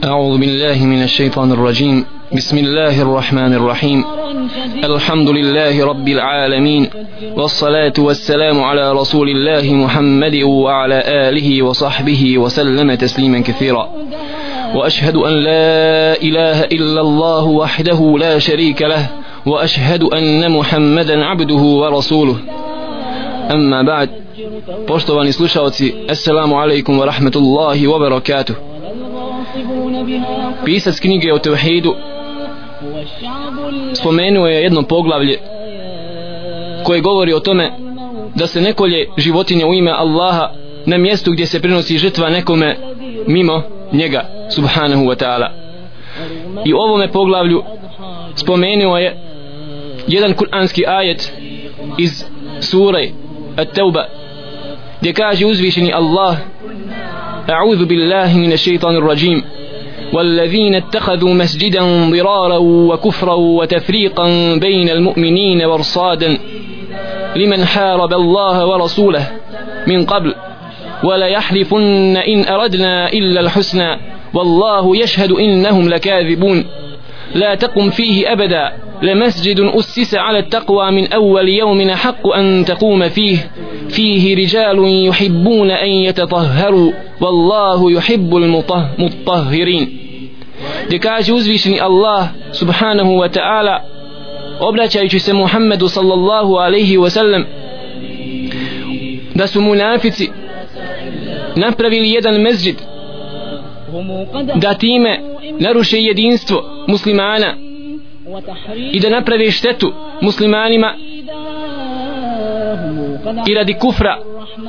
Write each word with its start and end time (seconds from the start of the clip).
أعوذ 0.00 0.38
بالله 0.38 0.84
من 0.84 1.02
الشيطان 1.02 1.52
الرجيم. 1.52 2.04
بسم 2.32 2.58
الله 2.58 3.02
الرحمن 3.02 3.54
الرحيم. 3.54 4.04
الحمد 4.84 5.28
لله 5.28 5.86
رب 5.86 6.08
العالمين 6.08 6.90
والصلاة 7.36 7.92
والسلام 7.98 8.62
على 8.62 8.92
رسول 8.92 9.28
الله 9.28 9.74
محمد 9.74 10.34
وعلى 10.42 11.02
آله 11.06 11.62
وصحبه 11.62 12.38
وسلم 12.38 12.94
تسليما 12.94 13.40
كثيرا. 13.40 13.88
وأشهد 14.74 15.16
أن 15.16 15.32
لا 15.32 16.16
إله 16.22 16.64
إلا 16.64 17.00
الله 17.00 17.44
وحده 17.44 18.16
لا 18.18 18.38
شريك 18.38 18.82
له 18.82 19.06
وأشهد 19.46 20.02
أن 20.02 20.50
محمدا 20.50 21.24
عبده 21.24 21.62
ورسوله. 21.82 22.36
أما 23.50 23.82
بعد 23.82 24.08
Poštovani 24.86 25.32
slušalci, 25.32 25.94
Assalamu 26.08 26.56
alaikum 26.60 26.98
wa 26.98 27.06
barakatuh. 27.98 28.71
Pisac 30.64 31.00
knjige 31.00 31.32
o 31.32 31.38
Tevhidu 31.38 31.94
spomenuo 33.94 34.46
je 34.46 34.62
jedno 34.62 34.82
poglavlje 34.82 35.38
koje 36.84 37.00
govori 37.00 37.32
o 37.32 37.40
tome 37.40 37.72
da 38.34 38.46
se 38.46 38.60
nekolje 38.60 39.08
životinje 39.16 39.64
u 39.64 39.74
ime 39.74 39.90
Allaha 39.90 40.50
na 40.86 40.98
mjestu 40.98 41.32
gdje 41.32 41.46
se 41.46 41.60
prenosi 41.60 41.98
žrtva 41.98 42.30
nekome 42.30 42.76
mimo 43.26 43.62
njega 43.92 44.24
subhanahu 44.50 45.04
wa 45.04 45.16
ta'ala. 45.24 45.48
I 46.64 46.74
u 46.74 46.76
ovome 46.76 47.08
poglavlju 47.08 47.62
spomenuo 48.34 48.98
je 48.98 49.16
jedan 50.08 50.34
kuranski 50.34 50.86
ajet 50.86 51.32
iz 51.98 52.24
sure 52.60 53.08
At-Tauba 53.56 54.04
gdje 55.00 55.12
kaže 55.12 55.46
uzvišeni 55.46 55.92
Allah 55.92 56.36
أعوذ 57.50 57.84
بالله 57.84 58.38
من 58.38 58.52
الشيطان 58.52 58.96
الرجيم. 58.96 59.42
والذين 60.12 60.74
اتخذوا 60.74 61.34
مسجدا 61.34 62.10
ضرارا 62.10 62.58
وكفرا 62.58 63.34
وتفريقا 63.34 64.56
بين 64.56 64.88
المؤمنين 64.88 65.62
وارصادا 65.62 66.38
لمن 67.36 67.64
حارب 67.64 68.12
الله 68.12 68.66
ورسوله 68.66 69.26
من 69.86 70.06
قبل. 70.06 70.34
ولا 71.04 71.26
يحلفن 71.26 72.16
إن 72.16 72.44
أردنا 72.44 73.12
إلا 73.12 73.40
الحسنى. 73.40 73.96
والله 74.34 74.96
يشهد 74.96 75.32
إنهم 75.32 75.88
لكاذبون. 75.88 76.64
لا 77.34 77.54
تقم 77.54 77.90
فيه 77.90 78.32
أبدا. 78.32 78.72
لمسجد 79.02 79.60
أسس 79.60 80.14
على 80.14 80.38
التقوى 80.38 80.90
من 80.90 81.12
أول 81.12 81.48
يوم 81.48 81.90
حق 81.90 82.28
أن 82.28 82.64
تقوم 82.64 83.08
فيه. 83.08 83.50
فيه 83.88 84.36
رجال 84.36 85.06
يحبون 85.08 85.70
أن 85.70 85.88
يتطهروا. 85.88 86.92
Wallahu 87.22 87.90
yuhibbul 87.90 88.46
mutahhirin. 88.98 89.98
Gdje 90.86 90.98
kaže 90.98 91.32
uzvišeni 91.32 91.80
Allah 91.80 92.28
subhanahu 92.52 93.12
wa 93.22 93.28
ta'ala 93.28 93.80
obraćajući 94.60 95.18
se 95.18 95.32
Muhammedu 95.32 95.88
sallallahu 95.88 96.56
alaihi 96.56 96.98
wa 96.98 97.10
sallam 97.10 97.44
da 99.34 99.46
su 99.46 99.60
munafici 99.60 100.30
napravili 101.56 102.10
jedan 102.10 102.40
mezđid 102.40 102.76
da 104.54 104.74
time 104.74 105.20
naruše 105.58 105.98
jedinstvo 105.98 106.84
muslimana 106.88 107.56
i 108.92 109.00
da 109.00 109.08
naprave 109.10 109.50
štetu 109.50 109.92
muslimanima 110.20 110.94
i 113.48 113.54
radi 113.54 113.74
kufra 113.74 114.18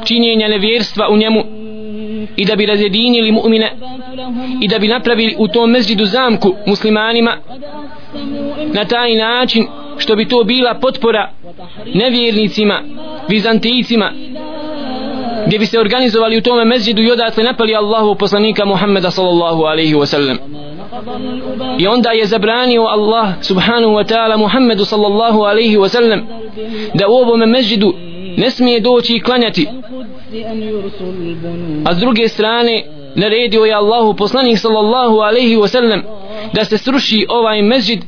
činjenja 0.06 0.48
nevjerstva 0.48 1.10
u 1.10 1.18
njemu 1.18 1.63
i 2.36 2.46
da 2.46 2.56
bi 2.56 2.66
razjedinili 2.66 3.32
mu'mine 3.32 3.70
i 4.62 4.68
da 4.68 4.80
bi 4.80 4.88
napravili 4.88 5.36
u 5.38 5.48
tom 5.48 5.72
mezđidu 5.72 6.06
zamku 6.06 6.56
muslimanima 6.66 7.38
na 8.74 8.86
taj 8.86 9.16
način 9.16 9.68
što 9.98 10.16
bi 10.16 10.28
to 10.28 10.44
bila 10.44 10.74
potpora 10.74 11.30
nevjernicima 11.94 12.82
vizantijcima 13.30 14.12
gdje 15.48 15.60
bi 15.60 15.66
se 15.66 15.80
organizovali 15.80 16.38
u 16.38 16.42
tome 16.42 16.66
mezđidu 16.66 17.02
i 17.02 17.12
odatle 17.12 17.44
napali 17.44 17.76
Allahu 17.76 18.16
poslanika 18.16 18.66
Muhammeda 18.66 19.12
sallallahu 19.12 19.64
alaihi 19.64 19.96
wa 19.96 20.06
sallam 20.06 20.38
i 21.80 21.88
onda 21.88 22.12
je 22.12 22.26
zabranio 22.26 22.82
Allah 22.82 23.34
subhanahu 23.42 23.94
wa 23.94 24.04
ta'ala 24.04 24.38
Muhammedu 24.38 24.86
sallallahu 24.86 25.42
alaihi 25.42 25.78
wa 25.78 25.90
sallam 25.90 26.28
da 26.94 27.08
u 27.08 27.12
ovome 27.12 27.46
mezđidu 27.46 27.94
ne 28.38 28.52
smije 28.52 28.80
doći 28.80 29.16
i 29.16 29.20
klanjati 29.20 29.68
a 31.86 31.94
s 31.94 31.98
druge 32.00 32.28
strane 32.28 32.84
naredio 33.16 33.66
je 33.66 33.74
Allahu 33.74 34.16
poslanik 34.16 34.60
sallallahu 34.60 35.20
alaihi 35.20 35.56
wasallam 35.58 36.02
da 36.54 36.66
se 36.66 36.78
sruši 36.78 37.26
ovaj 37.30 37.62
mezđid 37.62 38.00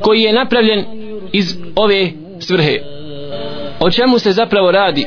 koji 0.00 0.22
je 0.22 0.32
napravljen 0.32 0.84
iz 1.32 1.56
ove 1.76 2.10
svrhe. 2.40 2.78
O 3.80 3.90
čemu 3.90 4.18
se 4.18 4.32
zapravo 4.32 4.70
radi? 4.70 5.06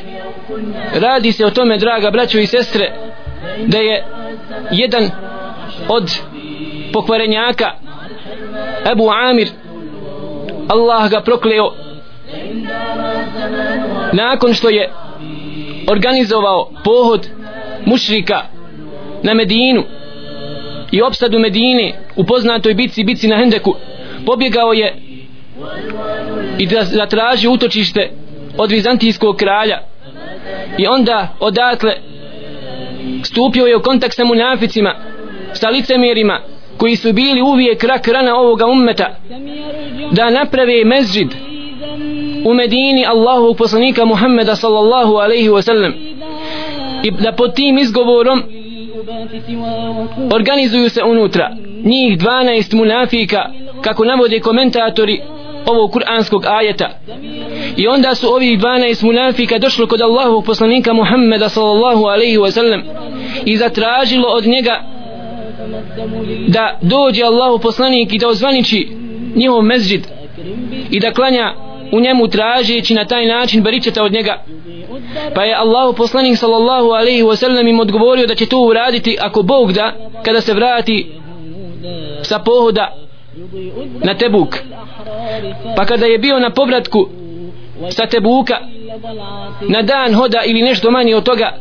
Radi 0.93 1.31
se 1.31 1.45
o 1.45 1.49
tome 1.49 1.77
draga 1.77 2.11
braćo 2.11 2.39
i 2.39 2.45
sestre 2.45 2.91
da 3.65 3.77
je 3.77 4.05
jedan 4.71 5.09
od 5.88 6.19
pokvarenjaka 6.94 7.71
Ebu 8.91 9.09
Amir 9.29 9.47
Allah 10.67 11.11
ga 11.11 11.21
prokleo 11.21 11.73
nakon 14.13 14.53
što 14.53 14.69
je 14.69 14.91
organizovao 15.88 16.72
pohod 16.84 17.28
mušrika 17.86 18.42
na 19.24 19.34
Medinu 19.34 19.84
i 20.92 21.02
opsadu 21.02 21.40
Medine 21.40 21.94
u 22.16 22.24
poznatoj 22.24 22.74
bici 22.74 23.03
bici 23.03 23.28
na 23.28 23.38
Hendeku. 23.38 23.75
Pobjegao 24.25 24.74
je 24.74 24.96
i 26.58 26.68
da 26.68 26.84
zatraži 26.84 27.48
utočište 27.48 28.12
od 28.58 28.72
vizantijskog 28.72 29.36
kralja. 29.36 29.80
I 30.78 30.88
onda 30.88 31.36
odatle 31.40 31.94
stupio 33.24 33.66
je 33.66 33.78
u 33.78 33.81
kontakt 33.81 34.16
sa 34.16 34.24
munaficima 34.24 34.96
sa 35.54 35.69
licemjerima 35.69 36.42
koji 36.78 36.96
su 36.96 37.14
bili 37.14 37.42
uvijek 37.42 37.84
rak 37.84 38.08
rana 38.08 38.36
ovoga 38.36 38.66
ummeta 38.66 39.16
da 40.12 40.30
naprave 40.30 40.86
mezđid 40.86 41.28
u 42.46 42.53
Medini 42.53 43.06
Allahu 43.06 43.53
poslanika 43.53 44.06
Muhammeda 44.06 44.56
sallallahu 44.56 45.16
alaihi 45.16 45.50
wa 45.50 45.62
sallam 45.62 45.94
i 47.03 47.12
da 47.12 47.31
pod 47.31 47.56
tim 47.56 47.78
izgovorom 47.78 48.44
organizuju 50.36 50.90
se 50.90 51.03
unutra 51.03 51.56
njih 51.84 52.18
12 52.18 52.75
munafika 52.75 53.46
kako 53.81 54.06
navode 54.06 54.40
komentatori 54.40 55.22
ovog 55.66 55.91
kuranskog 55.91 56.46
ajeta. 56.46 56.90
I 57.78 57.88
onda 57.88 58.16
su 58.16 58.28
ovih 58.28 58.59
12 58.59 59.03
munafika 59.03 59.57
došlo 59.59 59.88
kod 59.88 60.02
Allahu 60.02 60.41
poslanika 60.41 60.94
Muhammeda 60.94 61.50
sallallahu 61.50 62.06
alaihi 62.06 62.38
wa 62.38 62.52
sallam 62.52 62.84
i 63.46 63.57
zatražilo 63.57 64.28
od 64.28 64.46
njega 64.46 64.84
da 66.47 66.80
dođe 66.81 67.24
Allahu 67.24 67.59
poslanik 67.59 68.13
i 68.13 68.18
da 68.18 68.28
ozvaniči 68.28 68.90
njihov 69.36 69.62
mezđid 69.62 70.07
i 70.91 71.00
da 71.00 71.13
klanja 71.13 71.53
u 71.92 72.00
njemu 72.00 72.28
tražeći 72.28 72.94
na 72.94 73.06
taj 73.06 73.25
način 73.25 73.64
beričeta 73.64 74.03
od 74.03 74.12
njega. 74.12 74.44
Pa 75.36 75.44
je 75.44 75.56
Allahu 75.56 75.94
poslanik 75.94 76.38
sallallahu 76.38 76.88
alaihi 76.88 77.24
wasallam 77.24 77.70
im 77.70 77.80
odgovorio 77.80 78.28
da 78.28 78.36
će 78.36 78.46
to 78.46 78.59
uraditi 78.59 79.18
ako 79.22 79.42
Bog 79.42 79.72
da 79.72 79.94
kada 80.25 80.42
se 80.42 80.53
vrati 80.53 81.12
sa 82.22 82.40
pohoda 82.40 82.94
na 84.03 84.14
Tebuk. 84.14 84.58
Pa 85.75 85.86
kada 85.86 86.06
je 86.06 86.18
bio 86.18 86.40
na 86.40 86.50
povratku 86.50 87.09
sa 87.90 88.06
Tebuka 88.06 88.59
na 89.62 89.81
dan 89.81 90.14
hoda 90.14 90.42
ili 90.46 90.62
nešto 90.62 90.92
manje 90.92 91.16
od 91.16 91.24
toga 91.24 91.52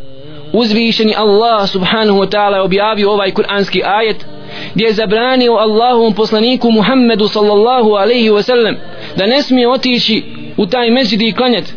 uzvišeni 0.52 1.14
Allah 1.16 1.68
subhanahu 1.68 2.18
wa 2.18 2.28
ta'ala 2.28 2.64
objavio 2.64 3.10
ovaj 3.12 3.30
kuranski 3.30 3.82
ajet 3.84 4.26
gdje 4.74 4.84
je 4.84 4.92
zabranio 4.92 5.52
Allahovom 5.52 6.14
poslaniku 6.14 6.70
Muhammedu 6.70 7.28
sallallahu 7.28 7.90
alaihi 7.90 8.30
wa 8.30 8.42
sallam 8.42 8.76
da 9.16 9.26
ne 9.26 9.42
smije 9.42 9.68
otići 9.68 10.24
u 10.56 10.66
taj 10.66 10.90
mezđid 10.90 11.22
i 11.22 11.32
klanjati. 11.32 11.72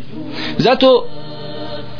Zato 0.58 1.06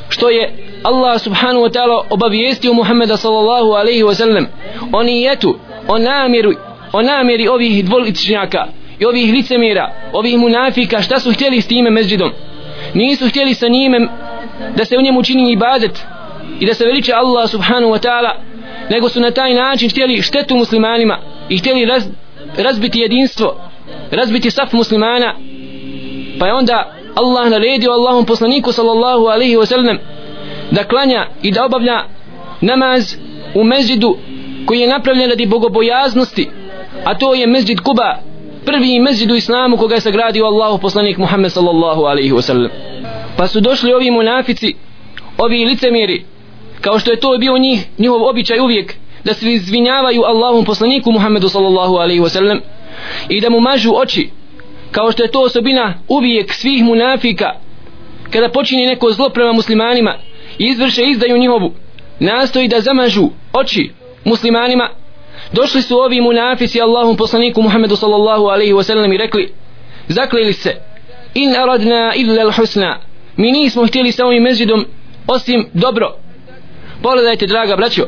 što 0.09 0.29
je 0.29 0.53
Allah 0.83 1.21
subhanahu 1.21 1.65
wa 1.65 1.71
ta'ala 1.71 2.03
obavijestio 2.11 2.73
Muhammeda 2.73 3.17
sallallahu 3.17 3.73
alaihi 3.73 4.03
wa 4.03 4.15
sallam 4.15 4.47
o 4.93 5.03
nijetu, 5.03 5.59
o 5.89 5.99
namjeru 5.99 6.53
o 6.93 7.03
namjeri 7.03 7.49
ovih 7.49 7.85
dvoličnjaka 7.85 8.67
i 8.99 9.05
ovih 9.05 9.33
licemira, 9.33 9.93
ovih 10.13 10.39
munafika 10.39 11.03
šta 11.03 11.21
su 11.21 11.33
htjeli 11.33 11.61
s 11.61 11.67
time 11.67 11.91
mezđidom 11.91 12.31
nisu 12.95 13.29
htjeli 13.29 13.55
sa 13.55 13.69
njime 13.69 14.09
da 14.77 14.85
se 14.85 14.99
u 14.99 15.03
njemu 15.03 15.23
čini 15.23 15.53
ibadet 15.53 16.05
i 16.61 16.67
da 16.67 16.75
se 16.75 16.85
veliče 16.85 17.13
Allah 17.13 17.51
subhanahu 17.51 17.93
wa 17.93 18.07
ta'ala 18.07 18.31
nego 18.91 19.09
su 19.09 19.21
na 19.21 19.31
taj 19.31 19.55
način 19.55 19.91
htjeli 19.91 20.23
štetu 20.23 20.57
muslimanima 20.57 21.19
i 21.49 21.59
htjeli 21.59 21.85
raz, 21.85 22.05
razbiti 22.57 22.99
jedinstvo 22.99 23.57
razbiti 24.11 24.51
saf 24.51 24.73
muslimana. 24.73 25.35
Pa 26.39 26.47
je 26.47 26.55
onda 26.55 26.93
Allah 27.15 27.51
naredio 27.51 27.93
Allahom 27.93 28.27
poslaniku 28.27 28.73
sallallahu 28.73 29.27
alaihi 29.27 29.57
wa 29.57 29.67
sallam 29.67 29.99
da 30.71 30.85
klanja 30.85 31.27
i 31.43 31.51
da 31.51 31.65
obavlja 31.65 32.05
namaz 32.61 33.17
u 33.55 33.65
mezđidu 33.65 34.17
koji 34.67 34.81
je 34.81 34.89
napravljen 34.89 35.31
radi 35.31 35.47
bogobojaznosti 35.47 36.49
a 37.05 37.19
to 37.19 37.35
je 37.35 37.47
mezđid 37.47 37.81
Kuba 37.81 38.17
prvi 38.67 39.01
mezđid 39.01 39.31
u 39.31 39.35
islamu 39.35 39.77
koga 39.77 39.95
je 39.95 40.01
sagradio 40.01 40.45
Allahu 40.45 40.79
poslanik 40.79 41.19
Muhammed 41.19 41.53
sallallahu 41.53 42.03
alaihi 42.03 42.33
wasallam 42.33 42.69
pa 43.37 43.47
su 43.47 43.61
došli 43.61 43.93
ovi 43.93 44.11
munafici 44.11 44.75
ovi 45.39 45.65
licemjeri 45.65 46.25
kao 46.81 46.99
što 46.99 47.11
je 47.11 47.21
to 47.21 47.39
bio 47.39 47.59
njih 47.59 47.87
njihov 47.99 48.23
običaj 48.23 48.61
uvijek 48.61 48.95
da 49.25 49.35
se 49.35 49.53
izvinjavaju 49.53 50.23
Allahom 50.23 50.65
poslaniku 50.65 51.13
Muhammedu 51.13 51.49
sallallahu 51.49 51.95
alaihi 51.95 52.21
wasallam 52.21 52.61
i 53.29 53.41
da 53.41 53.51
mu 53.51 53.61
mažu 53.61 53.93
oči. 53.97 54.31
Kao 54.91 55.13
što 55.13 55.23
je 55.23 55.31
to 55.31 55.41
osobina 55.41 55.95
uvijek 56.09 56.53
svih 56.53 56.85
munafika. 56.85 57.53
Kada 58.31 58.49
počini 58.49 58.87
neko 58.87 59.13
zlo 59.13 59.29
prema 59.29 59.53
muslimanima 59.53 60.17
i 60.59 60.65
izvrše 60.65 61.03
izdaju 61.05 61.39
njihovu 61.39 61.73
nastoji 62.19 62.69
da 62.69 62.81
zamažu 62.81 63.29
oči 63.53 63.91
muslimanima. 64.25 64.91
Došli 65.53 65.83
su 65.83 65.99
ovi 65.99 66.21
munafici 66.21 66.81
Allahom 66.81 67.17
poslaniku 67.17 67.63
Muhammedu 67.63 67.97
sallallahu 67.97 68.45
alaihi 68.45 68.73
wasallam 68.73 69.15
i 69.15 69.19
rekli 69.19 69.53
zakleli 70.09 70.53
se. 70.53 70.77
In 71.35 71.57
aradna 71.57 72.13
illa 72.17 72.43
al-husna. 72.43 72.99
Mi 73.37 73.53
nismo 73.53 73.87
htjeli 73.87 74.13
sa 74.13 74.27
ovim 74.27 74.43
mezidom 74.43 74.85
osim 75.27 75.67
dobro 75.73 76.17
pogledajte 77.03 77.47
draga 77.47 77.77
braćo. 77.77 78.07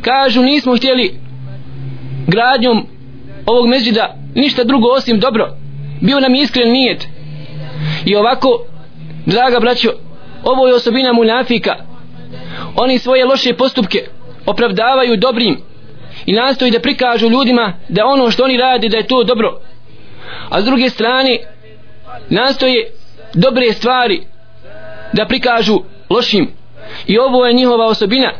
Kažu 0.00 0.42
nismo 0.42 0.76
htjeli 0.76 1.20
gradnjom 2.26 2.86
ovog 3.46 3.68
mezida 3.68 4.14
ništa 4.34 4.64
drugo 4.64 4.88
osim 4.88 5.20
dobro. 5.20 5.56
Bio 6.00 6.20
nam 6.20 6.34
iskren 6.34 6.72
nijet. 6.72 7.06
I 8.04 8.16
ovako 8.16 8.64
draga 9.26 9.60
braćo 9.60 9.90
ovo 10.44 10.68
je 10.68 10.74
osobina 10.74 11.12
munafika. 11.12 11.74
Oni 12.76 12.98
svoje 12.98 13.24
loše 13.24 13.52
postupke 13.52 13.98
opravdavaju 14.46 15.16
dobrim 15.16 15.60
i 16.26 16.32
nastoji 16.32 16.70
da 16.70 16.80
prikažu 16.80 17.28
ljudima 17.28 17.72
da 17.88 18.06
ono 18.06 18.30
što 18.30 18.44
oni 18.44 18.56
radi 18.56 18.88
da 18.88 18.96
je 18.96 19.06
to 19.06 19.24
dobro. 19.24 19.60
A 20.50 20.60
s 20.60 20.64
druge 20.64 20.90
strane 20.90 21.38
nastoje 22.28 22.90
dobre 23.34 23.72
stvari 23.72 24.22
da 25.12 25.26
prikažu 25.26 25.80
lošim 26.10 26.48
i 27.06 27.18
ovo 27.18 27.46
je 27.46 27.52
njihova 27.52 27.86
osobina. 27.86 28.32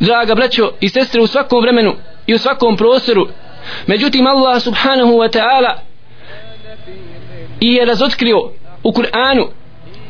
Draga 0.00 0.34
braćo 0.34 0.72
i 0.80 0.88
sestre 0.88 1.20
u 1.20 1.26
svakom 1.26 1.62
vremenu 1.62 1.94
i 2.26 2.34
u 2.34 2.38
svakom 2.38 2.76
prostoru. 2.76 3.28
Međutim 3.86 4.26
Allah 4.26 4.62
subhanahu 4.62 5.12
wa 5.12 5.38
ta'ala 5.38 5.74
i 7.60 7.74
je 7.74 7.84
razotkrio 7.84 8.38
u 8.82 8.92
Kur'anu 8.92 9.46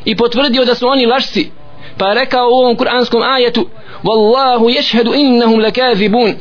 i 0.05 0.15
potvrdio 0.15 0.65
da 0.65 0.75
su 0.75 0.87
oni 0.87 1.05
lašci 1.05 1.51
pa 1.97 2.07
je 2.07 2.15
rekao 2.15 2.49
u 2.49 2.53
ovom 2.53 2.77
kur'anskom 2.77 3.21
ajetu 3.35 3.69
Wallahu 4.03 4.75
ješhedu 4.75 5.13
innahum 5.13 5.59
lakazibun. 5.59 6.33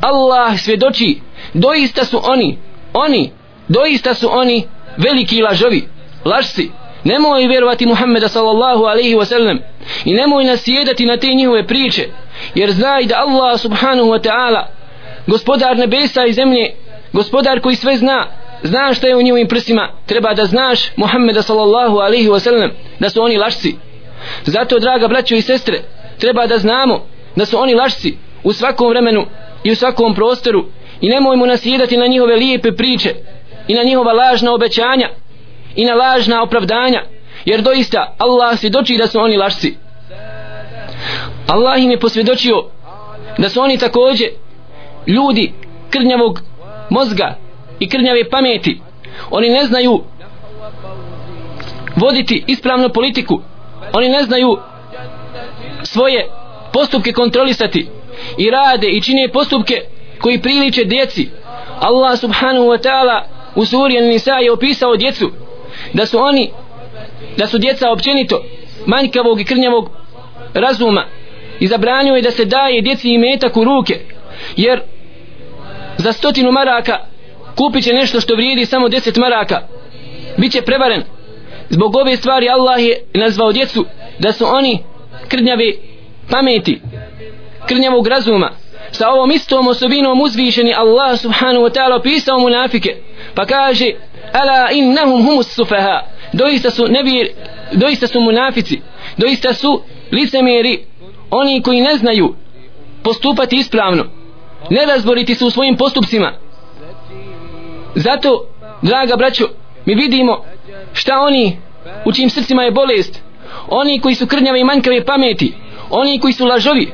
Allah 0.00 0.60
svjedoči 0.60 1.20
doista 1.54 2.04
su 2.04 2.20
oni 2.24 2.58
oni 2.92 3.30
doista 3.68 4.14
su 4.14 4.28
oni 4.30 4.66
veliki 4.96 5.42
lažovi 5.42 5.88
lašci 6.24 6.70
nemoj 7.04 7.46
vjerovati 7.46 7.86
Muhammeda 7.86 8.28
sallallahu 8.28 8.84
alaihi 8.84 9.14
wasallam 9.14 9.58
i 10.04 10.14
nemoj 10.14 10.44
nasjedati 10.44 11.06
na 11.06 11.16
te 11.16 11.34
njihove 11.34 11.66
priče 11.66 12.08
jer 12.54 12.70
znaj 12.70 13.04
da 13.04 13.14
Allah 13.18 13.60
subhanahu 13.60 14.08
wa 14.08 14.28
ta'ala 14.28 14.64
gospodar 15.26 15.76
nebesa 15.76 16.26
i 16.26 16.32
zemlje 16.32 16.74
gospodar 17.12 17.60
koji 17.60 17.76
sve 17.76 17.96
zna 17.96 18.26
zna 18.62 18.94
šta 18.94 19.06
je 19.06 19.16
u 19.16 19.22
njihovim 19.22 19.48
prsima 19.48 19.88
treba 20.06 20.34
da 20.34 20.44
znaš 20.44 20.96
Muhammeda 20.96 21.42
sallallahu 21.42 21.96
alaihi 21.96 22.28
wasallam 22.28 22.70
da 22.98 23.10
su 23.10 23.22
oni 23.22 23.36
lašci 23.36 23.74
zato 24.44 24.78
draga 24.78 25.08
braćo 25.08 25.34
i 25.34 25.42
sestre 25.42 25.80
treba 26.18 26.46
da 26.46 26.58
znamo 26.58 27.06
da 27.36 27.44
su 27.44 27.58
oni 27.58 27.74
lašci 27.74 28.16
u 28.44 28.52
svakom 28.52 28.88
vremenu 28.88 29.26
i 29.64 29.72
u 29.72 29.76
svakom 29.76 30.14
prostoru 30.14 30.64
i 31.00 31.08
nemojmo 31.08 31.46
nasjedati 31.46 31.96
na 31.96 32.06
njihove 32.06 32.36
lijepe 32.36 32.72
priče 32.72 33.14
i 33.68 33.74
na 33.74 33.82
njihova 33.82 34.12
lažna 34.12 34.54
obećanja 34.54 35.08
i 35.76 35.84
na 35.84 35.94
lažna 35.94 36.42
opravdanja 36.42 37.02
jer 37.44 37.62
doista 37.62 38.14
Allah 38.18 38.58
svjedoči 38.58 38.96
da 38.96 39.06
su 39.06 39.20
oni 39.20 39.36
lašci 39.36 39.74
Allah 41.46 41.82
im 41.82 41.90
je 41.90 42.00
posvjedočio 42.00 42.64
da 43.38 43.48
su 43.48 43.60
oni 43.60 43.78
takođe 43.78 44.24
ljudi 45.06 45.52
krnjavog 45.90 46.40
mozga 46.90 47.36
i 47.80 47.88
krnjave 47.88 48.30
pameti. 48.30 48.80
Oni 49.30 49.48
ne 49.48 49.64
znaju 49.64 50.02
voditi 51.96 52.44
ispravnu 52.46 52.88
politiku. 52.88 53.40
Oni 53.92 54.08
ne 54.08 54.22
znaju 54.22 54.58
svoje 55.82 56.28
postupke 56.72 57.12
kontrolisati 57.12 57.88
i 58.38 58.50
rade 58.50 58.86
i 58.86 59.02
čine 59.02 59.28
postupke 59.32 59.74
koji 60.20 60.42
priliče 60.42 60.84
djeci. 60.84 61.28
Allah 61.80 62.18
subhanahu 62.18 62.66
wa 62.66 62.82
ta'ala 62.82 63.22
u 63.54 63.64
suri 63.64 63.98
An-Nisa 63.98 64.34
je 64.34 64.52
opisao 64.52 64.96
djecu 64.96 65.30
da 65.92 66.06
su 66.06 66.18
oni 66.18 66.50
da 67.36 67.46
su 67.46 67.58
djeca 67.58 67.90
općenito 67.90 68.44
manjkavog 68.86 69.40
i 69.40 69.44
krnjavog 69.44 69.90
razuma 70.54 71.06
i 71.60 71.66
zabranjuje 71.66 72.22
da 72.22 72.30
se 72.30 72.44
daje 72.44 72.80
djeci 72.80 73.08
i 73.08 73.18
metak 73.18 73.56
u 73.56 73.64
ruke 73.64 74.00
jer 74.56 74.80
za 75.96 76.12
stotinu 76.12 76.52
maraka 76.52 76.98
kupit 77.56 77.84
će 77.84 77.92
nešto 77.92 78.20
što 78.20 78.34
vrijedi 78.34 78.66
samo 78.66 78.88
deset 78.88 79.16
maraka 79.16 79.60
bit 80.36 80.52
će 80.52 80.62
prevaren. 80.62 81.02
Zbog 81.68 81.96
ove 81.96 82.16
stvari 82.16 82.48
Allah 82.48 82.84
je 82.84 83.04
nazvao 83.14 83.52
djecu 83.52 83.84
da 84.18 84.32
su 84.32 84.44
oni 84.46 84.78
krnjave 85.28 85.72
pameti 86.30 86.80
krnjavog 87.68 88.06
razuma. 88.06 88.50
Sa 88.90 89.10
ovom 89.10 89.30
istom 89.30 89.68
osobinom 89.68 90.20
uzvišeni 90.20 90.74
Allah 90.74 91.20
subhanahu 91.20 91.64
wa 91.64 91.74
ta'ala 91.74 91.96
opisao 91.96 92.38
munafike 92.38 92.96
pa 93.34 93.46
kaže 93.46 93.90
ala 94.34 94.72
innahum 94.72 95.22
humus 95.22 95.54
sufaha. 95.54 96.02
Doista 96.32 96.70
su 96.70 96.88
nevir 96.88 97.28
doista 97.72 98.06
su 98.06 98.20
munafici. 98.20 98.80
Doista 99.16 99.54
su 99.54 99.82
licemjeri 100.12 100.84
oni 101.30 101.62
koji 101.62 101.80
ne 101.80 101.96
znaju 101.96 102.34
postupati 103.02 103.56
ispravno. 103.56 104.04
Ne 104.70 104.86
razboriti 104.86 105.34
se 105.34 105.44
u 105.44 105.50
svojim 105.50 105.76
postupcima. 105.76 106.32
Zato 107.94 108.46
draga 108.82 109.16
braćo 109.16 109.48
mi 109.84 109.94
vidimo 109.94 110.44
šta 110.92 111.18
oni 111.20 111.58
u 112.04 112.12
čim 112.12 112.30
srcima 112.30 112.62
je 112.62 112.70
bolest. 112.70 113.22
Oni 113.68 114.00
koji 114.00 114.14
su 114.14 114.26
krnjave 114.26 114.60
i 114.60 114.64
manjkave 114.64 115.04
pameti. 115.04 115.54
Oni 115.90 116.20
koji 116.20 116.32
su 116.32 116.46
lažovi. 116.46 116.92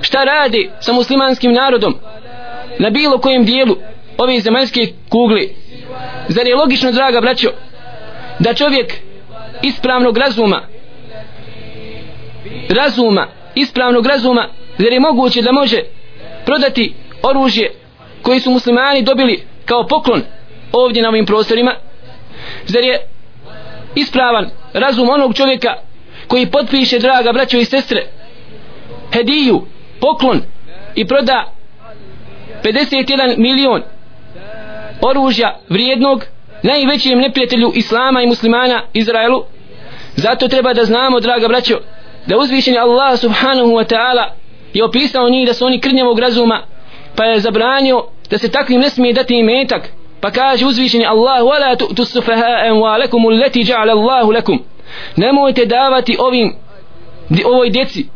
Šta 0.00 0.24
rade 0.24 0.70
sa 0.80 0.92
muslimanskim 0.92 1.52
narodom? 1.52 1.94
Na 2.78 2.90
bilo 2.90 3.18
kojem 3.18 3.44
dijelu 3.44 3.76
ove 4.18 4.40
zemaljske 4.40 4.92
kugle 5.08 5.42
zar 6.28 6.46
je 6.46 6.56
logično 6.56 6.92
draga 6.92 7.20
braćo 7.20 7.48
da 8.38 8.54
čovjek 8.54 8.92
ispravnog 9.62 10.18
razuma 10.18 10.62
razuma 12.68 13.26
ispravnog 13.54 14.06
razuma 14.06 14.48
zar 14.78 14.92
je 14.92 15.00
moguće 15.00 15.42
da 15.42 15.52
može 15.52 15.80
prodati 16.44 16.94
oružje 17.22 17.72
koji 18.22 18.40
su 18.40 18.50
muslimani 18.50 19.02
dobili 19.02 19.42
kao 19.64 19.86
poklon 19.86 20.22
ovdje 20.72 21.02
na 21.02 21.08
ovim 21.08 21.26
prostorima? 21.26 21.74
Zar 22.66 22.82
je 22.82 22.98
ispravan 23.94 24.50
razum 24.72 25.08
onog 25.08 25.34
čovjeka 25.34 25.74
koji 26.28 26.46
potpiše 26.46 26.98
draga 26.98 27.32
braćo 27.32 27.58
i 27.58 27.64
sestre 27.64 28.06
hediju, 29.12 29.66
poklon 30.00 30.42
i 30.94 31.06
proda 31.06 31.52
51 32.64 33.38
milion 33.38 33.82
oružja 35.00 35.56
vrijednog 35.68 36.24
najvećem 36.62 37.18
neprijatelju 37.18 37.72
islama 37.74 38.22
i 38.22 38.26
muslimana 38.26 38.82
Izraelu. 38.92 39.44
Zato 40.16 40.48
treba 40.48 40.72
da 40.72 40.84
znamo 40.84 41.20
draga 41.20 41.48
braćo 41.48 41.80
da 42.26 42.38
uzvišeni 42.38 42.78
Allah 42.78 43.18
subhanahu 43.18 43.70
wa 43.70 43.94
ta'ala 43.94 44.24
je 44.74 44.84
opisao 44.84 45.28
njih 45.28 45.46
da 45.46 45.54
su 45.54 45.66
oni 45.66 45.80
krnjavog 45.80 46.18
razuma 46.18 46.62
pa 47.16 47.24
je 47.24 47.40
zabranio 47.40 48.04
da 48.30 48.38
se 48.38 48.50
takvim 48.50 48.80
ne 48.80 48.90
smije 48.90 49.12
dati 49.12 49.34
imetak. 49.34 49.88
Pa 50.20 50.30
kaže 50.30 50.66
uzvišeni 50.66 51.06
Allah 51.06 51.42
wala 51.42 51.76
tu'tu 51.76 52.04
sufaha 52.04 52.68
amwalakum 52.70 53.26
allati 53.26 53.62
ja'ala 53.62 53.90
Allahu 53.90 54.32
lakum. 54.32 54.64
Nemojte 55.16 55.66
davati 55.66 56.16
ovim 56.18 56.54
ovoj 57.44 57.70
djeci 57.70 58.06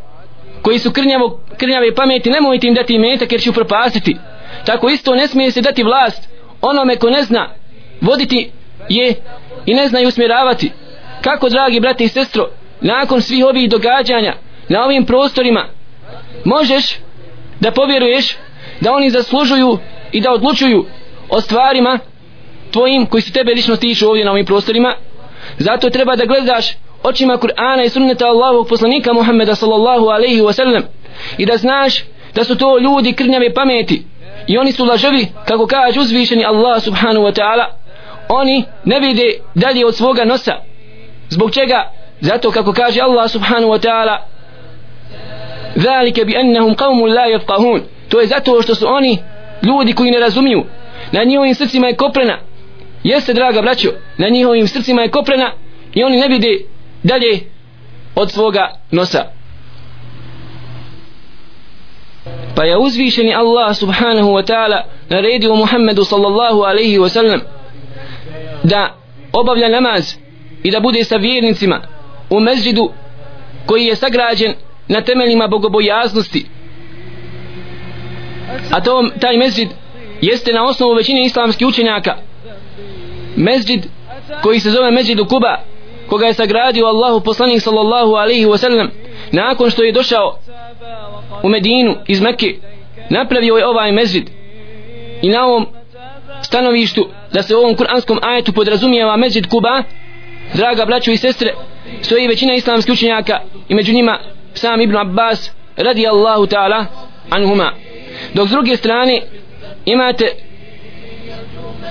koji 0.61 0.79
su 0.79 0.91
krnjavo, 0.91 1.39
krnjave 1.57 1.95
pameti 1.95 2.29
nemojte 2.29 2.67
im 2.67 2.73
dati 2.73 2.93
imetak 2.93 3.31
jer 3.31 3.41
će 3.41 3.49
upropastiti. 3.49 4.17
Tako 4.65 4.89
isto 4.89 5.15
ne 5.15 5.27
smije 5.27 5.51
se 5.51 5.61
dati 5.61 5.83
vlast 5.83 6.29
onome 6.61 6.95
ko 6.95 7.09
ne 7.09 7.23
zna 7.23 7.49
voditi 8.01 8.51
je 8.89 9.15
i 9.65 9.73
ne 9.73 9.87
zna 9.87 9.99
usmjeravati. 10.07 10.71
Kako 11.21 11.49
dragi 11.49 11.79
brati 11.79 12.03
i 12.03 12.07
sestro 12.07 12.49
nakon 12.81 13.21
svih 13.21 13.45
ovih 13.45 13.69
događanja 13.69 14.33
na 14.69 14.83
ovim 14.85 15.05
prostorima 15.05 15.65
možeš 16.45 16.97
da 17.59 17.71
povjeruješ 17.71 18.37
da 18.81 18.93
oni 18.93 19.09
zaslužuju 19.09 19.77
i 20.11 20.21
da 20.21 20.31
odlučuju 20.31 20.85
o 21.29 21.41
stvarima 21.41 21.99
tvojim 22.71 23.05
koji 23.05 23.21
se 23.21 23.31
tebe 23.31 23.51
lično 23.51 23.75
tiču 23.75 24.07
ovdje 24.07 24.25
na 24.25 24.31
ovim 24.31 24.45
prostorima? 24.45 24.95
Zato 25.57 25.89
treba 25.89 26.15
da 26.15 26.25
gledaš 26.25 26.73
očima 27.03 27.37
Kur'ana 27.37 27.85
i 27.85 27.89
sunneta 27.89 28.27
Allahovog 28.27 28.67
poslanika 28.67 29.13
Muhammeda 29.13 29.55
sallallahu 29.55 30.05
alaihi 30.05 30.41
wa 30.41 30.53
sallam 30.53 30.83
i 31.37 31.45
da 31.45 31.57
znaš 31.57 32.03
da 32.34 32.44
su 32.44 32.56
to 32.56 32.78
ljudi 32.78 33.12
krnjave 33.12 33.54
pameti 33.54 34.02
i 34.46 34.58
oni 34.58 34.72
su 34.72 34.84
laževi 34.84 35.26
kako 35.44 35.66
kaže 35.66 36.00
uzvišeni 36.00 36.44
Allah 36.44 36.82
subhanahu 36.82 37.26
wa 37.26 37.40
ta'ala 37.40 37.64
oni 38.28 38.64
ne 38.84 39.00
vide 39.00 39.34
dalje 39.54 39.86
od 39.86 39.96
svoga 39.96 40.24
nosa 40.24 40.52
zbog 41.28 41.52
čega 41.52 41.90
zato 42.20 42.50
kako 42.50 42.72
kaže 42.72 43.00
Allah 43.00 43.30
subhanahu 43.30 43.72
wa 43.72 43.80
ta'ala 43.88 44.18
ذلك 45.78 46.20
بأنهم 46.20 46.74
قوم 46.74 47.06
لا 47.06 47.26
يفقهون 47.26 47.80
to 48.08 48.20
je 48.20 48.26
zato 48.26 48.62
što 48.62 48.74
su 48.74 48.86
oni 48.88 49.18
ljudi 49.62 49.92
koji 49.92 50.10
ne 50.10 50.20
razumiju 50.20 50.64
na 51.12 51.24
njihovim 51.24 51.54
srcima 51.54 51.86
je 51.86 51.96
koprena 51.96 52.38
jeste 53.02 53.32
draga 53.34 53.62
braćo 53.62 53.88
na 54.18 54.28
njihovim 54.28 54.68
srcima 54.68 55.02
je 55.02 55.10
koprena 55.10 55.52
i 55.94 56.04
oni 56.04 56.16
ne 56.16 56.28
vide 56.28 56.58
dalje 57.02 57.40
od 58.14 58.32
svoga 58.32 58.70
nosa 58.90 59.24
Pa 62.55 62.63
je 62.63 62.77
uzvišeni 62.77 63.33
Allah 63.35 63.75
subhanahu 63.75 64.29
wa 64.29 64.43
ta'ala 64.43 64.83
naredio 65.09 65.55
Muhammedu 65.55 66.03
sallallahu 66.03 66.61
alaihi 66.63 66.99
wa 66.99 67.09
sallam 67.09 67.41
da 68.63 68.95
obavlja 69.33 69.69
namaz 69.69 70.15
i 70.63 70.71
da 70.71 70.79
bude 70.79 71.03
sa 71.03 71.15
vjernicima 71.15 71.81
u 72.29 72.39
mezđidu 72.39 72.91
koji 73.65 73.85
je 73.85 73.95
sagrađen 73.95 74.53
na 74.87 75.01
temeljima 75.01 75.47
bogobojaznosti. 75.47 76.45
A 78.71 78.81
to 78.81 79.09
taj 79.21 79.37
mezđid 79.37 79.69
jeste 80.21 80.53
na 80.53 80.65
osnovu 80.65 80.93
većine 80.93 81.25
islamskih 81.25 81.67
učenjaka 81.67 82.15
mezđid 83.35 83.85
koji 84.41 84.59
se 84.59 84.71
zove 84.71 84.91
mezđid 84.91 85.19
u 85.19 85.25
Kuba 85.25 85.57
koga 86.07 86.25
je 86.25 86.33
sagradio 86.33 86.85
Allahu 86.85 87.21
poslanik 87.21 87.61
sallallahu 87.61 88.13
alaihi 88.13 88.45
wa 88.45 88.57
sallam 88.57 88.89
nakon 89.31 89.69
što 89.69 89.83
je 89.83 89.91
došao 89.91 90.39
u 91.43 91.49
Medinu 91.49 91.95
iz 92.07 92.21
Mekke 92.21 92.55
napravio 93.09 93.57
je 93.57 93.67
ovaj 93.67 93.91
mezid 93.91 94.29
i 95.21 95.29
na 95.29 95.45
ovom 95.45 95.67
stanovištu 96.41 97.07
da 97.33 97.43
se 97.43 97.55
u 97.55 97.59
ovom 97.59 97.75
kuranskom 97.75 98.19
ajetu 98.21 98.53
podrazumijeva 98.53 99.17
mezid 99.17 99.47
Kuba 99.47 99.83
draga 100.53 100.85
braćo 100.85 101.11
i 101.11 101.17
sestre 101.17 101.53
stoji 102.01 102.27
većina 102.27 102.53
islamskih 102.53 102.93
učenjaka 102.93 103.39
i 103.69 103.75
među 103.75 103.93
njima 103.93 104.19
sam 104.53 104.81
Ibn 104.81 104.97
Abbas 104.97 105.51
radi 105.77 106.07
Allahu 106.07 106.45
ta'ala 106.45 106.85
anhuma. 107.29 107.71
Dok 108.33 108.47
s 108.47 108.51
druge 108.51 108.77
strane 108.77 109.21
imate 109.85 110.25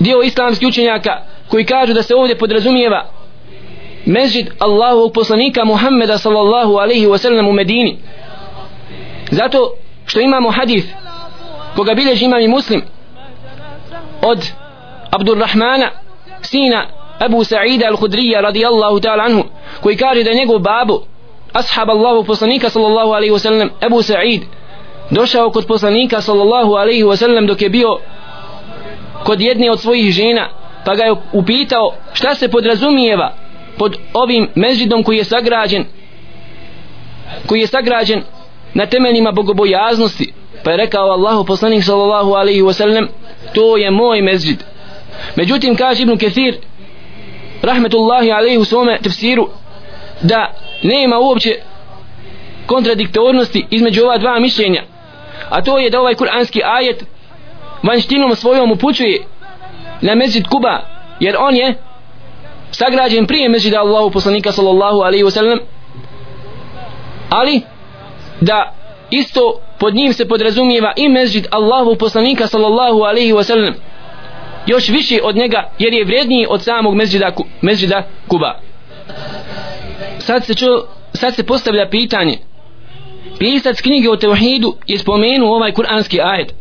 dio 0.00 0.23
islamskih 0.23 0.68
učenjaka 0.68 1.23
koji 1.49 1.64
kažu 1.64 1.92
da 1.92 2.02
se 2.02 2.14
ovdje 2.14 2.38
podrazumijeva 2.38 3.07
mezid 4.07 4.50
Allahu 4.59 5.12
poslanika 5.12 5.64
Muhammeda 5.64 6.18
sallallahu 6.18 6.76
alaihi 6.76 7.07
wa 7.07 7.18
sallam 7.18 7.49
u 7.49 7.52
Medini 7.52 7.99
zato 9.30 9.73
što 10.06 10.20
imamo 10.20 10.50
hadis 10.50 10.85
koga 11.76 11.94
bilježi 11.94 12.25
imam 12.25 12.40
i 12.40 12.49
muslim 12.49 12.82
od 14.23 14.50
Abdurrahmana 15.11 15.90
sina 16.42 16.87
Abu 17.18 17.44
Sa'ida 17.44 17.87
al-Hudrija 17.87 18.40
radijallahu 18.40 19.00
ta'ala 19.00 19.25
anhu 19.25 19.44
koji 19.80 19.97
kaže 19.97 20.23
da 20.23 20.32
njegov 20.32 20.58
babu 20.58 21.02
ashab 21.52 21.90
Allahu 21.90 22.25
poslanika 22.25 22.70
sallallahu 22.70 23.12
alaihi 23.12 23.32
wa 23.32 23.38
sallam 23.38 23.70
Abu 23.80 24.02
Sa'id 24.02 24.42
došao 25.11 25.50
kod 25.50 25.66
poslanika 25.66 26.20
sallallahu 26.20 26.75
alaihi 26.75 27.04
wa 27.04 27.16
sallam 27.16 27.47
dok 27.47 27.62
je 27.62 27.68
bio 27.68 27.99
kod 29.25 29.40
jedne 29.40 29.70
od 29.70 29.80
svojih 29.80 30.12
žena 30.12 30.49
pa 30.85 30.94
ga 30.94 31.04
je 31.04 31.14
upitao 31.32 31.94
šta 32.12 32.35
se 32.35 32.49
podrazumijeva 32.49 33.32
pod 33.78 33.97
ovim 34.12 34.49
mezidom 34.54 35.02
koji 35.02 35.16
je 35.16 35.25
sagrađen 35.25 35.85
koji 37.47 37.61
je 37.61 37.66
sagrađen 37.66 38.23
na 38.75 38.87
temeljima 38.87 39.32
bogobojaznosti. 39.32 40.32
Pa 40.64 40.70
je 40.70 40.76
rekao 40.76 41.10
Allahu 41.10 41.44
poslanik 41.44 41.84
sallallahu 41.84 42.32
alaihi 42.32 42.62
wasallam 42.62 43.06
to 43.54 43.76
je 43.76 43.90
moj 43.90 44.22
mezđid 44.22 44.64
međutim 45.37 45.76
kaže 45.76 46.02
Ibn 46.02 46.18
Kathir 46.18 46.56
rahmetullahi 47.62 48.32
alaihi 48.32 48.58
u 48.58 48.64
svome 48.64 48.98
tefsiru 49.02 49.48
da 50.22 50.52
nema 50.82 51.18
uopće 51.18 51.54
kontradiktornosti 52.66 53.66
između 53.70 54.04
ova 54.04 54.18
dva 54.18 54.40
mišljenja 54.40 54.82
a 55.50 55.62
to 55.62 55.78
je 55.78 55.90
da 55.90 56.00
ovaj 56.00 56.14
kuranski 56.14 56.60
ajet 56.64 57.04
vanštinom 57.82 58.37
svojom 58.37 58.72
upućuje 58.72 59.20
na 60.00 60.14
mezid 60.14 60.46
Kuba 60.48 60.80
jer 61.20 61.37
on 61.38 61.56
je 61.56 61.75
sagrađen 62.70 63.26
prije 63.26 63.48
mezida 63.48 63.80
Allahu 63.80 64.10
poslanika 64.10 64.52
sallallahu 64.52 64.98
alaihi 65.00 65.25
wasallam 65.25 65.58
ali 67.30 67.62
da 68.40 68.73
isto 69.11 69.61
pod 69.78 69.95
njim 69.95 70.12
se 70.12 70.28
podrazumijeva 70.28 70.92
i 70.97 71.09
mezđid 71.09 71.47
Allahu 71.50 71.97
poslanika 71.99 72.47
sallallahu 72.47 73.02
alaihi 73.02 73.33
wasallam. 73.33 73.73
Još 74.66 74.88
više 74.88 75.18
od 75.23 75.37
njega 75.37 75.71
jer 75.78 75.95
je 75.95 76.04
vredniji 76.04 76.47
od 76.50 76.62
samog 76.62 76.95
mezđida, 76.95 77.33
mezđida 77.62 78.02
Kuba. 78.28 78.61
Sad 80.18 80.45
se, 80.45 80.54
čo, 80.54 80.66
sad 81.12 81.35
se 81.35 81.47
postavlja 81.47 81.88
pitanje. 81.90 82.38
Pisac 83.38 83.80
knjige 83.80 84.11
o 84.11 84.16
tevhidu 84.16 84.75
je 84.87 84.99
spomenuo 84.99 85.57
ovaj 85.57 85.73
kuranski 85.73 86.21
ajet. 86.21 86.54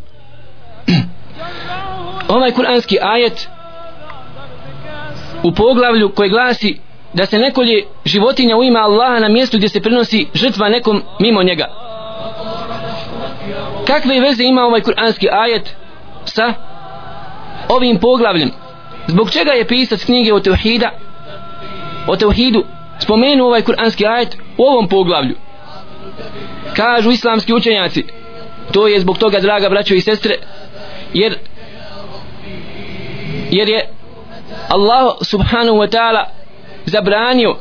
Ovaj 2.35 2.51
kuranski 2.51 2.97
ajet 3.01 3.47
u 5.43 5.51
poglavlju 5.51 6.09
koji 6.09 6.29
glasi 6.29 6.79
da 7.13 7.25
se 7.25 7.39
nekolje 7.39 7.85
životinja 8.05 8.57
u 8.57 8.63
ime 8.63 8.79
Allaha 8.79 9.19
na 9.19 9.29
mjestu 9.29 9.57
gdje 9.57 9.69
se 9.69 9.81
prenosi 9.81 10.27
žrtva 10.33 10.69
nekom 10.69 11.03
mimo 11.19 11.43
njega. 11.43 11.65
Kakve 13.87 14.19
veze 14.19 14.43
ima 14.43 14.61
ovaj 14.61 14.81
kuranski 14.81 15.27
ajet 15.31 15.75
sa 16.25 16.53
ovim 17.69 17.99
poglavljem? 17.99 18.51
Zbog 19.07 19.31
čega 19.31 19.51
je 19.51 19.67
pisac 19.67 20.05
knjige 20.05 20.33
o 20.33 20.39
teuhida 20.39 20.91
o 22.07 22.15
teuhidu 22.15 22.63
spomenuo 22.99 23.47
ovaj 23.47 23.61
kuranski 23.61 24.07
ajet 24.07 24.37
u 24.57 24.63
ovom 24.63 24.87
poglavlju? 24.87 25.35
Kažu 26.75 27.11
islamski 27.11 27.53
učenjaci 27.53 28.03
to 28.71 28.87
je 28.87 28.99
zbog 28.99 29.17
toga 29.17 29.39
draga 29.39 29.69
braćo 29.69 29.93
i 29.93 30.01
sestre 30.01 30.35
jer 31.13 31.37
jer 33.51 33.69
je 33.69 33.89
Allah 34.69 35.15
subhanahu 35.21 35.77
wa 35.77 35.89
ta'ala 35.89 36.23
zabranio 36.87 37.55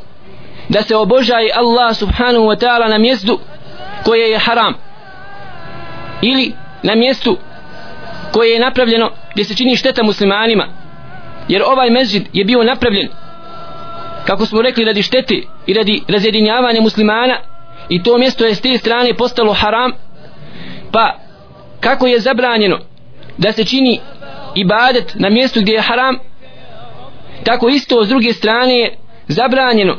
da 0.69 0.83
se 0.83 0.97
obožaje 0.97 1.51
Allah 1.55 1.97
subhanahu 1.97 2.47
wa 2.47 2.57
ta'ala 2.57 2.89
na 2.89 2.99
mjestu 2.99 3.39
koje 4.05 4.31
je 4.31 4.39
haram 4.39 4.75
ili 6.23 6.53
na 6.83 6.95
mjestu 6.95 7.39
koje 8.33 8.51
je 8.51 8.61
napravljeno 8.61 9.11
gdje 9.33 9.45
se 9.45 9.57
čini 9.57 9.77
šteta 9.77 10.03
muslimanima. 10.03 10.67
Jer 11.49 11.63
ovaj 11.63 11.91
mezđid 11.91 12.23
je 12.33 12.45
bio 12.45 12.65
napravljen 12.65 13.09
kako 14.27 14.47
smo 14.47 14.63
rekli 14.63 14.85
radi 14.85 15.03
štete 15.03 15.35
i 15.67 15.75
radi 15.75 16.03
razjedinjavanja 16.09 16.81
muslimana. 16.81 17.39
I 17.89 18.03
to 18.03 18.19
mjesto 18.19 18.45
je 18.45 18.55
s 18.55 18.61
te 18.61 18.79
strane 18.79 19.15
postalo 19.15 19.53
haram. 19.53 19.93
Pa 20.93 21.19
kako 21.81 22.07
je 22.07 22.21
zabranjeno 22.21 22.79
da 23.39 23.53
se 23.53 23.65
čini 23.65 24.01
ibadet 24.55 25.15
na 25.15 25.31
mjestu 25.31 25.61
gdje 25.61 25.73
je 25.73 25.81
haram 25.81 26.19
tako 27.45 27.69
isto 27.69 28.05
s 28.05 28.09
druge 28.09 28.33
strane 28.33 28.79
je 28.79 28.97
zabranjeno 29.29 29.97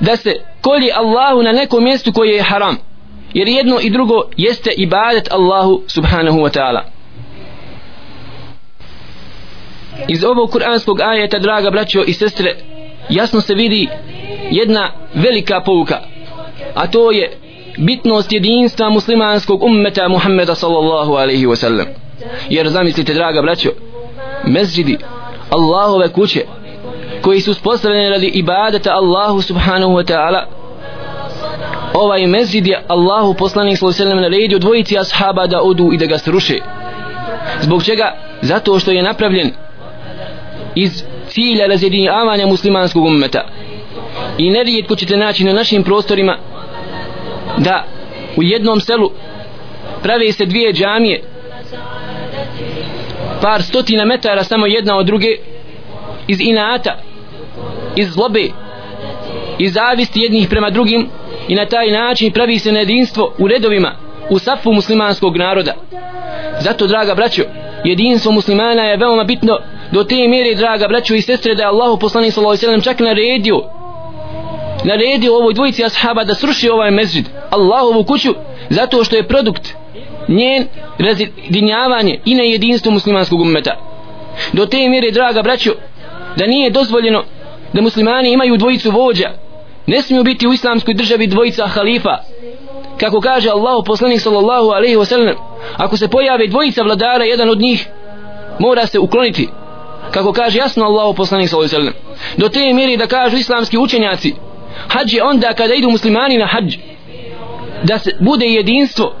da 0.00 0.16
se 0.16 0.34
kolje 0.60 0.92
Allahu 0.94 1.42
na 1.42 1.52
nekom 1.52 1.84
mjestu 1.84 2.12
koje 2.12 2.34
je 2.34 2.42
haram. 2.42 2.76
Jer 3.34 3.48
jedno 3.48 3.78
i 3.80 3.90
drugo 3.90 4.22
jeste 4.36 4.70
ibadet 4.76 5.32
Allahu 5.32 5.82
subhanahu 5.86 6.38
wa 6.38 6.58
ta'ala. 6.58 6.80
Iz 10.08 10.24
ovog 10.24 10.50
kuranskog 10.50 11.00
ajeta 11.00 11.38
draga 11.38 11.70
braćo 11.70 12.02
i 12.06 12.12
sestre 12.12 12.56
jasno 13.08 13.40
se 13.40 13.54
vidi 13.54 13.88
jedna 14.50 14.90
velika 15.14 15.60
pouka 15.60 16.00
a 16.74 16.86
to 16.86 17.10
je 17.10 17.36
bitnost 17.78 18.32
jedinstva 18.32 18.90
muslimanskog 18.90 19.62
ummeta 19.62 20.08
Muhammeda 20.08 20.54
sallallahu 20.54 21.12
alaihi 21.14 21.46
wa 21.46 21.56
sallam. 21.56 21.86
Jer 22.50 22.68
zamislite 22.68 23.14
draga 23.14 23.42
braćo 23.42 23.70
mezđidi 24.44 24.98
Allahove 25.50 26.08
kuće 26.08 26.44
koji 27.22 27.40
su 27.40 27.50
uspostavljeni 27.50 28.08
radi 28.08 28.26
ibadeta 28.26 28.92
Allahu 28.92 29.42
subhanahu 29.42 29.92
wa 29.92 30.12
ta'ala. 30.12 30.44
Ovaj 31.94 32.26
mezid 32.26 32.66
je 32.66 32.82
Allahu 32.88 33.34
poslanik 33.34 33.78
sallallahu 33.78 34.02
alejhi 34.02 34.14
ve 34.14 34.22
sellem 34.22 34.32
naredio 34.32 34.58
dvojici 34.58 34.98
ashaba 34.98 35.46
da 35.46 35.62
odu 35.62 35.90
i 35.92 35.96
da 35.96 36.06
ga 36.06 36.18
sruše. 36.18 36.58
Zbog 37.60 37.84
čega? 37.84 38.28
zato 38.42 38.78
što 38.78 38.90
je 38.90 39.02
napravljen 39.02 39.50
iz 40.74 41.04
cilja 41.28 41.66
razjedinjavanja 41.66 42.46
muslimanskog 42.46 43.04
ummeta. 43.04 43.44
I 44.38 44.50
nerijetko 44.50 44.96
ćete 44.96 45.16
naći 45.16 45.44
na 45.44 45.52
našim 45.52 45.82
prostorima 45.82 46.38
da 47.58 47.84
u 48.36 48.42
jednom 48.42 48.80
selu 48.80 49.10
prave 50.02 50.32
se 50.32 50.46
dvije 50.46 50.72
džamije 50.72 51.22
par 53.42 53.62
stotina 53.62 54.04
metara 54.04 54.44
samo 54.44 54.66
jedna 54.66 54.96
od 54.96 55.06
druge 55.06 55.36
iz 56.26 56.40
inata 56.40 56.98
iz 57.96 58.08
zlobe 58.10 58.48
i 59.58 59.68
zavisti 59.68 60.20
jednih 60.20 60.48
prema 60.48 60.70
drugim 60.70 61.08
i 61.48 61.54
na 61.54 61.66
taj 61.66 61.90
način 61.90 62.32
pravi 62.32 62.58
se 62.58 62.72
nejedinstvo 62.72 63.34
u 63.38 63.48
redovima 63.48 63.92
u 64.30 64.38
safu 64.38 64.72
muslimanskog 64.72 65.36
naroda. 65.36 65.74
Zato 66.60 66.86
draga 66.86 67.14
braćo 67.14 67.42
jedinstvo 67.84 68.32
muslimana 68.32 68.82
je 68.82 68.96
veoma 68.96 69.24
bitno. 69.24 69.58
Do 69.92 70.04
te 70.04 70.28
mjere 70.28 70.54
draga 70.54 70.88
braćo 70.88 71.14
i 71.14 71.22
sestre 71.22 71.54
da 71.54 71.62
je 71.62 71.68
Allahu 71.68 71.98
poslanik 71.98 72.32
sallallahu 72.32 72.50
alejhi 72.50 72.66
ve 72.66 72.68
sellem 72.68 72.82
čak 72.82 73.00
naredio 73.00 73.62
naredio 74.84 75.36
ovoj 75.36 75.54
dvojici 75.54 75.84
ashaba 75.84 76.24
da 76.24 76.34
sruši 76.34 76.68
ovaj 76.68 76.90
mezđid 76.90 77.24
Allahovu 77.50 78.04
kuću 78.04 78.34
zato 78.68 79.04
što 79.04 79.16
je 79.16 79.28
produkt 79.28 79.74
njen 80.28 80.66
razjedinjavanje 80.98 82.20
i 82.24 82.34
na 82.34 82.42
jedinstvo 82.42 82.92
muslimanskog 82.92 83.40
ummeta. 83.40 83.76
Do 84.52 84.66
te 84.66 84.88
mjere 84.88 85.10
draga 85.10 85.42
braćo 85.42 85.74
da 86.36 86.46
nije 86.46 86.70
dozvoljeno 86.70 87.24
da 87.72 87.82
muslimani 87.82 88.32
imaju 88.32 88.56
dvojicu 88.56 88.90
vođa. 88.90 89.30
Ne 89.86 90.02
smiju 90.02 90.24
biti 90.24 90.46
u 90.46 90.52
islamskoj 90.52 90.94
državi 90.94 91.26
dvojica 91.26 91.66
halifa. 91.66 92.16
Kako 93.00 93.20
kaže 93.20 93.50
Allahu 93.50 93.84
poslanik 93.84 94.20
sallallahu 94.20 94.68
alejhi 94.68 94.96
ve 94.96 95.04
sellem 95.04 95.36
ako 95.76 95.96
se 95.96 96.08
pojave 96.08 96.46
dvojica 96.46 96.82
vladara 96.82 97.24
jedan 97.24 97.50
od 97.50 97.60
njih 97.60 97.88
mora 98.58 98.86
se 98.86 98.98
ukloniti. 98.98 99.48
Kako 100.10 100.32
kaže 100.32 100.58
jasno 100.58 100.84
Allahu 100.84 101.14
poslanik 101.14 101.48
sallallahu 101.48 101.76
alejhi 101.76 101.88
ve 101.88 101.92
sellem 101.92 102.18
do 102.36 102.48
te 102.48 102.72
mjeri 102.72 102.96
da 102.96 103.06
kažu 103.06 103.36
islamski 103.36 103.78
učenjaci 103.78 104.34
hađ 104.88 105.14
je 105.14 105.24
onda 105.24 105.52
kada 105.54 105.74
idu 105.74 105.90
muslimani 105.90 106.38
na 106.38 106.46
hađ 106.46 106.76
da 107.82 107.98
se 107.98 108.16
bude 108.20 108.46
jedinstvo 108.46 109.14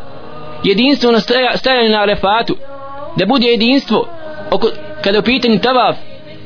jedinstvo 0.64 1.12
na 1.12 1.20
stajanje 1.56 1.88
na 1.88 2.02
arefatu 2.02 2.56
da 3.16 3.26
bude 3.26 3.46
jedinstvo 3.46 4.08
oko, 4.50 4.68
kada 5.04 5.16
je 5.16 5.20
u 5.20 5.24
pitanju 5.24 5.58
tavaf 5.58 5.96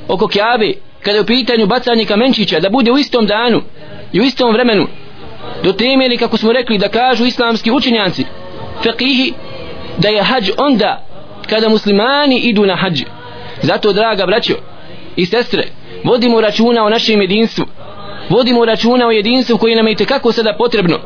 oko 0.09 0.28
kjabe 0.28 0.73
kada 1.02 1.16
je 1.16 1.23
u 1.23 1.26
pitanju 1.26 1.66
bacanje 1.66 2.04
kamenčića 2.04 2.61
da 2.61 2.71
bude 2.71 2.92
u 2.92 2.99
istom 2.99 3.26
danu 3.26 3.62
i 4.12 4.21
u 4.21 4.25
istom 4.25 4.52
vremenu. 4.52 4.87
Do 5.62 5.73
temeli 5.73 6.16
kako 6.18 6.37
smo 6.37 6.52
rekli 6.52 6.78
da 6.78 6.88
kažu 6.88 7.25
islamski 7.25 7.71
učenjanci 7.71 8.25
fekihi 8.82 9.32
da 9.99 10.09
je 10.09 10.23
hađ 10.23 10.50
onda 10.59 11.04
kada 11.49 11.68
muslimani 11.68 12.38
idu 12.38 12.66
na 12.66 12.76
hađ. 12.76 13.02
Zato 13.62 13.92
draga 13.92 14.26
braćo 14.26 14.54
i 15.16 15.26
sestre 15.26 15.68
vodimo 16.04 16.40
računa 16.40 16.85
o 16.85 16.90
našem 16.90 17.21
jedinstvu. 17.21 17.64
Vodimo 18.28 18.64
računa 18.64 19.06
o 19.06 19.11
jedinstvu 19.11 19.59
koji 19.59 19.75
nam 19.75 19.88
je 19.88 19.94
kako 19.94 20.32
sada 20.32 20.54
potrebno. 20.59 20.99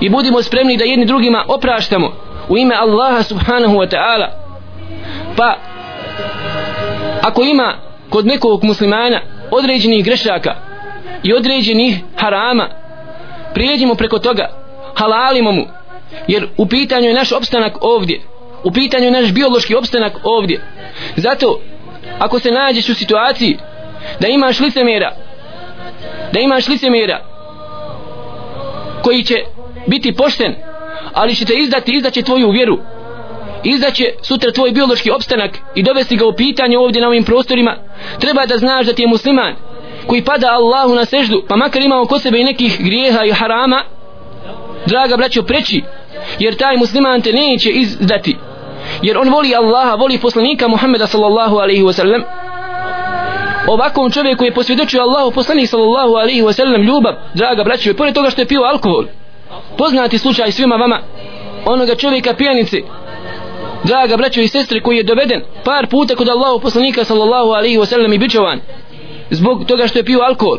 I 0.00 0.08
budimo 0.08 0.42
spremni 0.42 0.76
da 0.76 0.84
jedni 0.84 1.04
drugima 1.04 1.44
opraštamo 1.48 2.12
u 2.48 2.58
ime 2.58 2.74
Allaha 2.74 3.22
subhanahu 3.22 3.74
wa 3.74 3.88
ta'ala. 3.88 4.26
Pa 5.36 5.56
ako 7.22 7.42
ima 7.42 7.74
kod 8.16 8.26
nekog 8.26 8.64
muslimana 8.64 9.20
određenih 9.50 10.04
grešaka 10.04 10.54
i 11.22 11.32
određenih 11.34 11.98
harama 12.16 12.68
prijeđimo 13.54 13.94
preko 13.94 14.18
toga 14.18 14.48
halalimo 14.94 15.52
mu 15.52 15.64
jer 16.28 16.48
u 16.56 16.66
pitanju 16.66 17.06
je 17.06 17.14
naš 17.14 17.32
opstanak 17.32 17.76
ovdje 17.80 18.20
u 18.64 18.70
pitanju 18.72 19.04
je 19.04 19.10
naš 19.10 19.32
biološki 19.32 19.74
opstanak 19.74 20.12
ovdje. 20.22 20.60
Zato 21.16 21.60
ako 22.18 22.38
se 22.38 22.50
nađeš 22.50 22.88
u 22.88 22.94
situaciji 22.94 23.58
da 24.20 24.28
imaš 24.28 24.60
licemjera 24.60 25.12
da 26.32 26.40
imaš 26.40 26.68
licemjera 26.68 27.20
koji 29.02 29.22
će 29.22 29.34
biti 29.86 30.14
pošten 30.14 30.54
ali 31.12 31.34
će 31.34 31.44
te 31.44 31.54
izdati 31.54 31.92
izdaće 31.96 32.22
tvoju 32.22 32.50
vjeru 32.50 32.78
izdaće 33.68 34.04
sutra 34.22 34.52
tvoj 34.52 34.70
biološki 34.70 35.10
opstanak 35.10 35.58
i 35.74 35.82
dovesti 35.82 36.16
ga 36.16 36.26
u 36.26 36.32
pitanje 36.36 36.78
ovdje 36.78 37.02
na 37.02 37.08
ovim 37.08 37.24
prostorima 37.24 37.76
treba 38.20 38.46
da 38.46 38.58
znaš 38.58 38.86
da 38.86 38.92
ti 38.92 39.02
je 39.02 39.08
musliman 39.08 39.54
koji 40.06 40.24
pada 40.24 40.46
Allahu 40.50 40.94
na 40.94 41.04
seždu 41.04 41.42
pa 41.48 41.56
makar 41.56 41.82
imao 41.82 42.06
kod 42.06 42.22
sebe 42.22 42.40
i 42.40 42.44
nekih 42.44 42.84
grijeha 42.84 43.24
i 43.24 43.32
harama 43.32 43.82
draga 44.86 45.16
braćo 45.16 45.42
preći 45.42 45.82
jer 46.38 46.56
taj 46.56 46.76
musliman 46.76 47.22
te 47.22 47.32
neće 47.32 47.70
izdati. 47.70 48.36
Jer 49.02 49.18
on 49.18 49.28
voli 49.28 49.54
Allaha 49.54 49.94
voli 49.94 50.18
poslanika 50.18 50.68
Muhammeda 50.68 51.06
sallallahu 51.06 51.56
alaihi 51.56 51.82
wa 51.82 51.92
sallam. 51.92 52.22
Ovakvom 53.68 54.10
čovjeku 54.10 54.44
je 54.44 54.54
posvjedočio 54.54 55.02
Allahu 55.02 55.30
poslanik 55.30 55.68
sallallahu 55.68 56.14
alaihi 56.14 56.42
wa 56.42 56.52
sallam 56.52 56.82
ljubav 56.82 57.14
draga 57.34 57.64
braćo 57.64 57.90
i 57.90 57.94
pored 57.94 58.14
toga 58.14 58.30
što 58.30 58.40
je 58.40 58.46
pio 58.46 58.62
alkohol. 58.62 59.04
Poznati 59.78 60.18
slučaj 60.18 60.52
svima 60.52 60.76
vama 60.76 61.00
onoga 61.64 61.94
čovjeka 61.94 62.34
pijanice 62.34 62.76
draga 63.84 64.16
braćo 64.16 64.40
i 64.40 64.48
sestre 64.48 64.80
koji 64.80 64.96
je 64.96 65.02
doveden 65.02 65.42
par 65.64 65.86
puta 65.86 66.14
kod 66.14 66.28
Allahu 66.28 66.60
poslanika 66.60 67.04
sallallahu 67.04 67.50
alaihi 67.50 67.78
wasallam 67.78 68.14
i 68.14 68.18
bičovan 68.18 68.60
zbog 69.30 69.64
toga 69.64 69.86
što 69.86 69.98
je 69.98 70.04
pio 70.04 70.20
alkohol. 70.20 70.58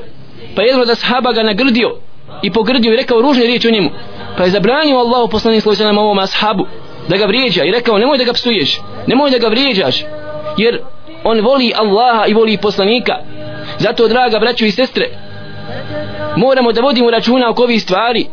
Pa 0.56 0.62
jedno 0.62 0.86
da 0.86 0.95
sahaba 0.95 1.32
ga 1.32 1.43
nagrdio 1.43 1.95
i 2.41 2.51
pogrdio 2.51 2.93
i 2.93 2.95
rekao 2.97 3.21
ružne 3.21 3.45
riječi 3.45 3.67
o 3.67 3.71
njemu. 3.71 3.89
Pa 4.38 4.43
je 4.43 4.49
zabranio 4.49 4.97
Allahu 4.97 5.30
poslanik 5.30 5.63
sallallahu 5.63 5.84
alaihi 5.84 5.97
wasallam 5.97 6.03
ovom 6.03 6.19
ashabu 6.19 6.65
da 7.10 7.17
ga 7.17 7.25
vrijeđa 7.25 7.63
i 7.63 7.71
rekao 7.71 7.97
nemoj 7.97 8.17
da 8.17 8.23
ga 8.23 8.34
psuješ 8.34 8.82
nemoj 9.08 9.32
da 9.32 9.38
ga 9.38 9.47
vrijeđaš 9.47 10.03
jer 10.58 10.82
on 11.23 11.39
voli 11.39 11.73
Allaha 11.75 12.25
i 12.27 12.34
voli 12.34 12.58
poslanika. 12.58 13.13
Zato 13.77 14.08
draga 14.08 14.39
braćo 14.39 14.65
i 14.65 14.71
sestre 14.71 15.10
moramo 16.36 16.71
da 16.71 16.82
vodimo 16.82 17.12
računa 17.12 17.49
oko 17.49 17.63
ovih 17.63 17.82
stvari. 17.82 18.25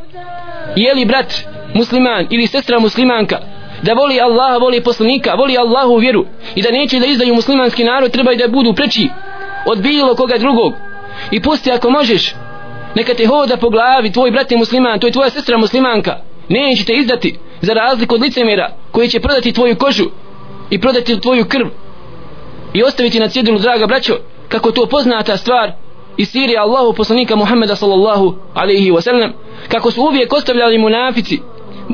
Je 0.76 0.94
li 0.94 1.04
brat 1.04 1.34
musliman 1.74 2.26
ili 2.30 2.46
sestra 2.46 2.78
muslimanka? 2.78 3.38
Da 3.84 3.92
voli 3.94 4.20
Allaha, 4.20 4.58
voli 4.58 4.80
poslanika, 4.80 5.34
voli 5.34 5.58
Allahu 5.58 5.96
vjeru 5.96 6.24
i 6.54 6.62
da 6.62 6.70
neće 6.70 7.00
da 7.00 7.06
izdaju 7.06 7.34
muslimanski 7.34 7.84
narod 7.84 8.10
treba 8.10 8.32
i 8.32 8.36
da 8.36 8.48
budu 8.48 8.74
preči 8.74 9.08
od 9.66 9.82
bilo 9.82 10.14
koga 10.14 10.38
drugog. 10.38 10.72
I 11.30 11.42
pusti 11.42 11.72
ako 11.72 11.90
možeš 11.90 12.34
neka 12.94 13.14
te 13.14 13.26
hoda 13.26 13.56
po 13.56 13.70
glavi 13.70 14.12
tvoj 14.12 14.30
brat 14.30 14.50
je 14.50 14.58
musliman, 14.58 14.98
to 14.98 15.06
je 15.06 15.12
tvoja 15.12 15.30
sestra 15.30 15.58
muslimanka. 15.58 16.16
Neće 16.48 16.84
te 16.84 16.92
izdati 16.92 17.38
za 17.60 17.72
razliku 17.72 18.14
od 18.14 18.22
licemjera 18.22 18.70
koji 18.90 19.08
će 19.08 19.20
prodati 19.20 19.52
tvoju 19.52 19.76
kožu 19.76 20.04
i 20.70 20.80
prodati 20.80 21.20
tvoju 21.20 21.44
krv 21.48 21.66
i 22.72 22.82
ostaviti 22.82 23.20
na 23.20 23.28
cjedilu 23.28 23.58
draga 23.58 23.86
braćo 23.86 24.14
kako 24.48 24.70
to 24.70 24.86
poznata 24.86 25.36
stvar 25.36 25.72
iz 26.16 26.28
Sirije 26.28 26.58
Allahu 26.58 26.92
poslanika 26.92 27.36
Muhammeda 27.36 27.76
sallallahu 27.76 28.34
alaihi 28.54 28.90
wa 28.90 29.00
sallam 29.00 29.32
kako 29.68 29.90
su 29.90 30.02
uvijek 30.02 30.32
ostavljali 30.32 30.78
munafici 30.78 31.40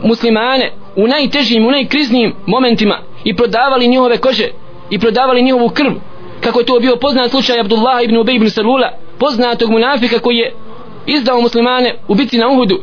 muslimane 0.03 0.73
u 0.97 1.07
najtežim, 1.07 1.67
u 1.67 1.71
najkriznijim 1.71 2.35
momentima 2.47 2.99
i 3.25 3.37
prodavali 3.37 3.89
njihove 3.89 4.19
kože 4.19 4.49
i 4.91 4.99
prodavali 4.99 5.43
njihovu 5.43 5.69
krv 5.69 5.93
kako 6.41 6.59
je 6.61 6.67
to 6.67 6.81
bio 6.81 6.97
poznat 6.97 7.31
slučaj 7.31 7.61
Abdullah 7.61 8.05
ibn 8.05 8.17
Ubej 8.17 8.37
ibn 8.37 8.51
Salula 8.51 8.91
poznatog 9.19 9.71
munafika 9.71 10.19
koji 10.19 10.37
je 10.37 10.55
izdao 11.07 11.41
muslimane 11.41 11.95
u 12.09 12.15
bitci 12.15 12.39
na 12.39 12.49
Uhudu 12.49 12.81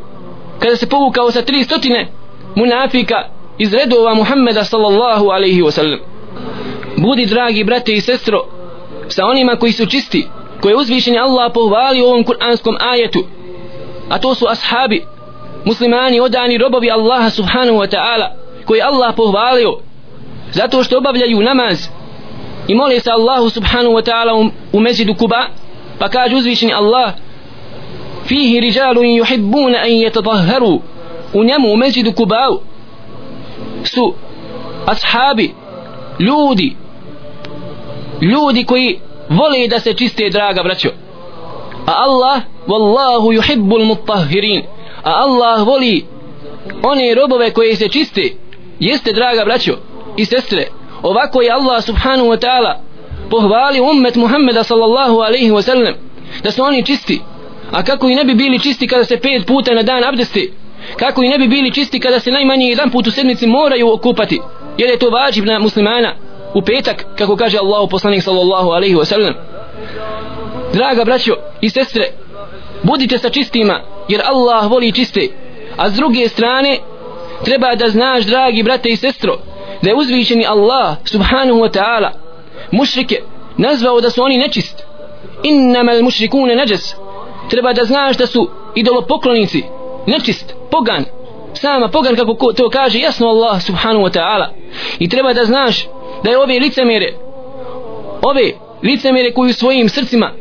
kada 0.59 0.75
se 0.75 0.89
povukao 0.89 1.31
sa 1.31 1.41
tri 1.41 1.63
stotine 1.63 2.07
munafika 2.55 3.15
iz 3.57 3.73
redova 3.73 4.13
Muhammeda 4.13 4.63
sallallahu 4.63 5.29
alaihi 5.29 5.61
wasallam. 5.61 5.99
Budi 6.97 7.25
dragi 7.25 7.63
brate 7.63 7.93
i 7.93 8.01
sestro 8.01 8.45
sa 9.07 9.25
onima 9.25 9.55
koji 9.55 9.71
su 9.71 9.85
čisti 9.85 10.27
koje 10.61 10.75
uzvišenje 10.75 11.19
Allah 11.19 11.51
pohvali 11.53 12.01
u 12.01 12.05
ovom 12.05 12.23
kuranskom 12.23 12.75
ajetu 12.79 13.23
a 14.09 14.19
to 14.19 14.35
su 14.35 14.45
ashabi 14.49 15.05
muslimani 15.65 16.19
odani 16.19 16.57
robovi 16.57 16.91
Allaha 16.91 17.29
subhanahu 17.29 17.77
wa 17.77 17.87
ta'ala 17.87 18.27
koji 18.65 18.81
Allah 18.81 19.15
pohvalio 19.15 19.77
zato 20.51 20.83
što 20.83 20.97
obavljaju 20.97 21.41
namaz 21.41 21.87
i 22.67 22.75
mole 22.75 22.99
se 22.99 23.11
Allahu 23.11 23.49
subhanahu 23.49 23.95
wa 23.95 24.03
ta'ala 24.03 24.49
u 24.73 24.79
mezidu 24.79 25.15
Kuba 25.15 25.47
pa 25.99 26.09
kaže 26.09 26.35
uzvišenje 26.35 26.73
Allah 26.73 27.13
fihi 28.25 28.59
rijalu 28.59 29.01
yuhibbuna 29.01 29.77
an 29.77 29.89
yatahharu 29.89 30.79
u 31.33 31.43
njemu 31.43 31.73
u 31.73 31.77
mezidu 31.77 32.11
Kuba 32.11 32.49
su 33.83 34.13
ashabi 34.85 35.53
ljudi 36.19 36.75
ljudi 38.21 38.63
koji 38.63 38.99
vole 39.29 39.67
da 39.67 39.79
se 39.79 39.93
čiste 39.93 40.29
draga 40.29 40.63
braćo. 40.63 40.89
A 41.85 41.93
Allah 41.97 42.41
wallahu 42.67 43.33
yuhibbul 43.37 43.85
mutahhirin 43.85 44.63
a 45.07 45.11
Allah 45.25 45.67
voli 45.67 46.05
one 46.83 47.15
robove 47.15 47.51
koje 47.53 47.75
se 47.75 47.87
čiste. 47.89 48.33
Jeste 48.79 49.13
draga 49.13 49.45
braćo 49.45 49.73
i 50.17 50.25
sestre 50.25 50.67
ovako 51.01 51.41
je 51.41 51.51
Allah 51.51 51.83
subhanahu 51.83 52.29
wa 52.29 52.39
ta'ala 52.39 52.73
pohvali 53.29 53.79
ummet 53.79 54.15
Muhammeda 54.15 54.63
sallallahu 54.63 55.19
alaihi 55.19 55.51
wa 55.51 55.61
sallam 55.61 55.93
da 56.43 56.51
su 56.51 56.63
oni 56.63 56.85
čisti. 56.85 57.21
A 57.71 57.83
kako 57.83 58.09
i 58.09 58.15
ne 58.15 58.23
bi 58.23 58.33
bili 58.33 58.59
čisti 58.59 58.87
kada 58.87 59.03
se 59.03 59.19
pet 59.19 59.47
puta 59.47 59.73
na 59.73 59.83
dan 59.83 60.03
abdesti 60.03 60.51
kako 60.99 61.23
i 61.23 61.29
ne 61.29 61.37
bi 61.37 61.47
bili 61.47 61.73
čisti 61.73 61.99
kada 61.99 62.19
se 62.19 62.31
najmanje 62.31 62.65
jedan 62.65 62.91
put 62.91 63.07
u 63.07 63.11
sedmici 63.11 63.47
moraju 63.47 63.93
okupati 63.93 64.41
jer 64.77 64.89
je 64.89 64.99
to 64.99 65.09
vađib 65.09 65.45
na 65.45 65.59
muslimana 65.59 66.15
u 66.53 66.61
petak 66.61 67.05
kako 67.17 67.35
kaže 67.35 67.57
Allah 67.57 67.87
poslanik 67.91 68.23
sallallahu 68.23 68.69
alaihi 68.69 68.95
wa 68.95 69.05
sallam. 69.05 69.33
Draga 70.73 71.03
braćo 71.03 71.33
i 71.61 71.69
sestre 71.69 72.11
budite 72.83 73.17
sa 73.17 73.29
čistima 73.29 73.81
jer 74.07 74.21
Allah 74.25 74.71
voli 74.71 74.91
čiste. 74.91 75.27
A 75.77 75.89
s 75.89 75.93
druge 75.93 76.29
strane 76.29 76.79
treba 77.43 77.75
da 77.75 77.89
znaš 77.89 78.25
dragi 78.25 78.63
brate 78.63 78.89
i 78.89 78.95
sestro 78.95 79.37
da 79.81 79.89
je 79.89 79.95
uzvišeni 79.95 80.45
Allah 80.45 80.95
subhanahu 81.05 81.59
wa 81.59 81.71
ta'ala 81.77 82.09
mušrike 82.71 83.21
nazvao 83.57 84.01
da 84.01 84.09
su 84.09 84.23
oni 84.23 84.37
nečist. 84.37 84.83
Innama 85.43 85.91
al 85.91 86.03
mušrikune 86.03 86.55
neđes 86.55 86.95
treba 87.49 87.73
da 87.73 87.83
znaš 87.83 88.17
da 88.17 88.27
su 88.27 88.49
idolopoklonici 88.75 89.63
nečist, 90.07 90.53
pogan. 90.71 91.05
Sama 91.53 91.87
pogan 91.87 92.15
kako 92.15 92.53
to 92.53 92.69
kaže 92.69 92.99
jasno 92.99 93.27
Allah 93.27 93.61
subhanahu 93.61 94.05
wa 94.05 94.19
ta'ala. 94.19 94.47
I 94.99 95.09
treba 95.09 95.33
da 95.33 95.45
znaš 95.45 95.87
da 96.23 96.29
je 96.29 96.37
ove 96.37 96.59
licemere 96.59 97.13
ove 98.21 98.51
licemere 98.83 99.33
koji 99.33 99.49
u 99.49 99.53
svojim 99.53 99.89
srcima 99.89 100.31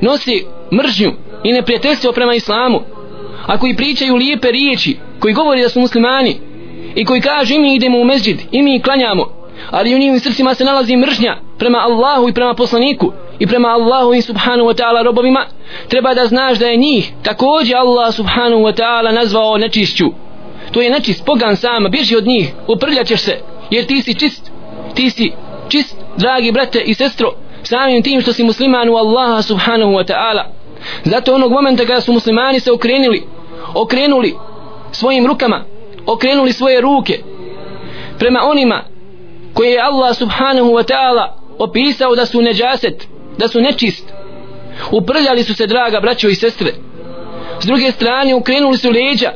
nosi 0.00 0.44
mržnju 0.72 1.12
i 1.44 1.52
neprijateljstvo 1.52 2.12
prema 2.12 2.34
islamu 2.34 2.80
a 3.46 3.58
koji 3.58 3.76
pričaju 3.76 4.16
lijepe 4.16 4.50
riječi 4.50 4.98
koji 5.20 5.34
govori 5.34 5.62
da 5.62 5.68
su 5.68 5.80
muslimani 5.80 6.36
i 6.94 7.04
koji 7.04 7.20
kažu 7.20 7.54
i 7.54 7.58
mi 7.58 7.74
idemo 7.74 7.98
u 7.98 8.04
mezđid 8.04 8.40
i 8.52 8.62
mi 8.62 8.82
klanjamo 8.82 9.40
ali 9.70 9.94
u 9.94 9.98
njim 9.98 10.20
srcima 10.20 10.54
se 10.54 10.64
nalazi 10.64 10.96
mržnja 10.96 11.36
prema 11.58 11.78
Allahu 11.78 12.28
i 12.28 12.32
prema 12.32 12.54
poslaniku 12.54 13.12
i 13.38 13.46
prema 13.46 13.68
Allahu 13.68 14.14
i 14.14 14.22
subhanahu 14.22 14.68
wa 14.68 14.74
ta'ala 14.74 15.04
robovima. 15.04 15.46
Treba 15.88 16.14
da 16.14 16.26
znaš 16.26 16.58
da 16.58 16.66
je 16.66 16.76
njih 16.76 17.12
također 17.22 17.76
Allah 17.76 18.14
subhanahu 18.14 18.62
wa 18.62 18.80
ta'ala 18.80 19.12
nazvao 19.12 19.58
nečišću. 19.58 20.06
To 20.72 20.80
je 20.80 20.90
nečist 20.90 21.24
pogan 21.24 21.56
sama 21.56 21.88
bježi 21.88 22.16
od 22.16 22.26
njih 22.26 22.52
uprljaćeš 22.68 23.20
se 23.20 23.40
jer 23.70 23.86
ti 23.86 24.02
si 24.02 24.14
čist 24.14 24.50
ti 24.94 25.10
si 25.10 25.32
čist 25.68 25.96
dragi 26.16 26.52
brate 26.52 26.80
i 26.80 26.94
sestro 26.94 27.34
samim 27.62 28.02
tim 28.02 28.20
što 28.20 28.32
si 28.32 28.44
musliman 28.44 28.88
u 28.88 28.96
Allaha 28.96 29.42
subhanahu 29.42 29.92
wa 29.92 30.04
ta'ala 30.12 30.42
zato 31.04 31.34
onog 31.34 31.52
momenta 31.52 31.86
kada 31.86 32.00
su 32.00 32.12
muslimani 32.12 32.60
se 32.60 32.72
okrenuli 32.72 33.22
okrenuli 33.74 34.34
svojim 34.92 35.26
rukama 35.26 35.64
okrenuli 36.06 36.52
svoje 36.52 36.80
ruke 36.80 37.18
prema 38.18 38.40
onima 38.44 38.84
koje 39.54 39.70
je 39.70 39.80
Allah 39.80 40.16
subhanahu 40.16 40.68
wa 40.68 40.92
ta'ala 40.92 41.40
opisao 41.58 42.14
da 42.14 42.26
su 42.26 42.42
neđaset 42.42 43.08
da 43.38 43.48
su 43.48 43.60
nečist. 43.60 44.04
Uprljali 44.92 45.42
su 45.42 45.54
se 45.54 45.66
draga 45.66 46.00
braćo 46.00 46.28
i 46.28 46.34
sestre. 46.34 46.72
S 47.60 47.66
druge 47.66 47.92
strane 47.92 48.34
ukrenuli 48.34 48.76
su 48.76 48.90
leđa 48.90 49.32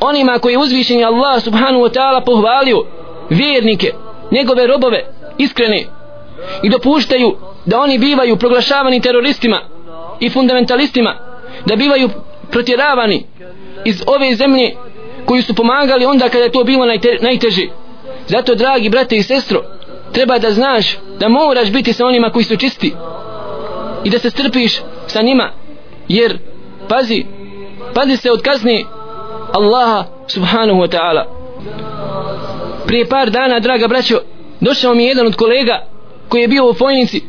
onima 0.00 0.38
koji 0.38 0.52
je 0.52 0.58
uzvišen 0.58 1.04
Allah 1.04 1.42
subhanahu 1.42 1.84
wa 1.84 1.92
ta'ala 1.94 2.24
pohvalio 2.24 2.84
vjernike, 3.30 3.92
njegove 4.30 4.66
robove 4.66 5.04
iskrene 5.38 5.86
i 6.62 6.70
dopuštaju 6.70 7.36
da 7.66 7.80
oni 7.80 7.98
bivaju 7.98 8.36
proglašavani 8.36 9.00
teroristima 9.00 9.60
i 10.20 10.30
fundamentalistima 10.30 11.14
da 11.66 11.76
bivaju 11.76 12.10
protjeravani 12.50 13.24
iz 13.84 14.02
ove 14.06 14.34
zemlje 14.34 14.74
koji 15.24 15.42
su 15.42 15.54
pomagali 15.54 16.04
onda 16.04 16.28
kada 16.28 16.44
je 16.44 16.52
to 16.52 16.64
bilo 16.64 16.86
najte, 16.86 17.18
najteže. 17.22 17.66
Zato 18.26 18.54
dragi 18.54 18.88
brate 18.88 19.16
i 19.16 19.22
sestro 19.22 19.62
treba 20.12 20.38
da 20.38 20.50
znaš 20.50 20.98
da 21.18 21.28
moraš 21.28 21.70
biti 21.70 21.92
sa 21.92 22.06
onima 22.06 22.30
koji 22.30 22.44
su 22.44 22.56
čisti 22.56 22.92
i 24.04 24.10
da 24.10 24.18
se 24.18 24.30
strpiš 24.30 24.80
sa 25.06 25.22
njima 25.22 25.50
jer 26.08 26.38
pazi 26.88 27.24
pazi 27.94 28.16
se 28.16 28.30
od 28.30 28.42
kazne 28.42 28.84
Allaha 29.52 30.04
subhanahu 30.26 30.80
wa 30.80 30.88
ta'ala. 30.88 31.24
Prije 32.86 33.08
par 33.08 33.30
dana 33.30 33.60
draga 33.60 33.88
braćo 33.88 34.18
došao 34.60 34.94
mi 34.94 35.04
jedan 35.04 35.26
od 35.26 35.36
kolega 35.36 35.86
koji 36.28 36.40
je 36.42 36.48
bio 36.48 36.70
u 36.70 36.74
Fojnici 36.74 37.22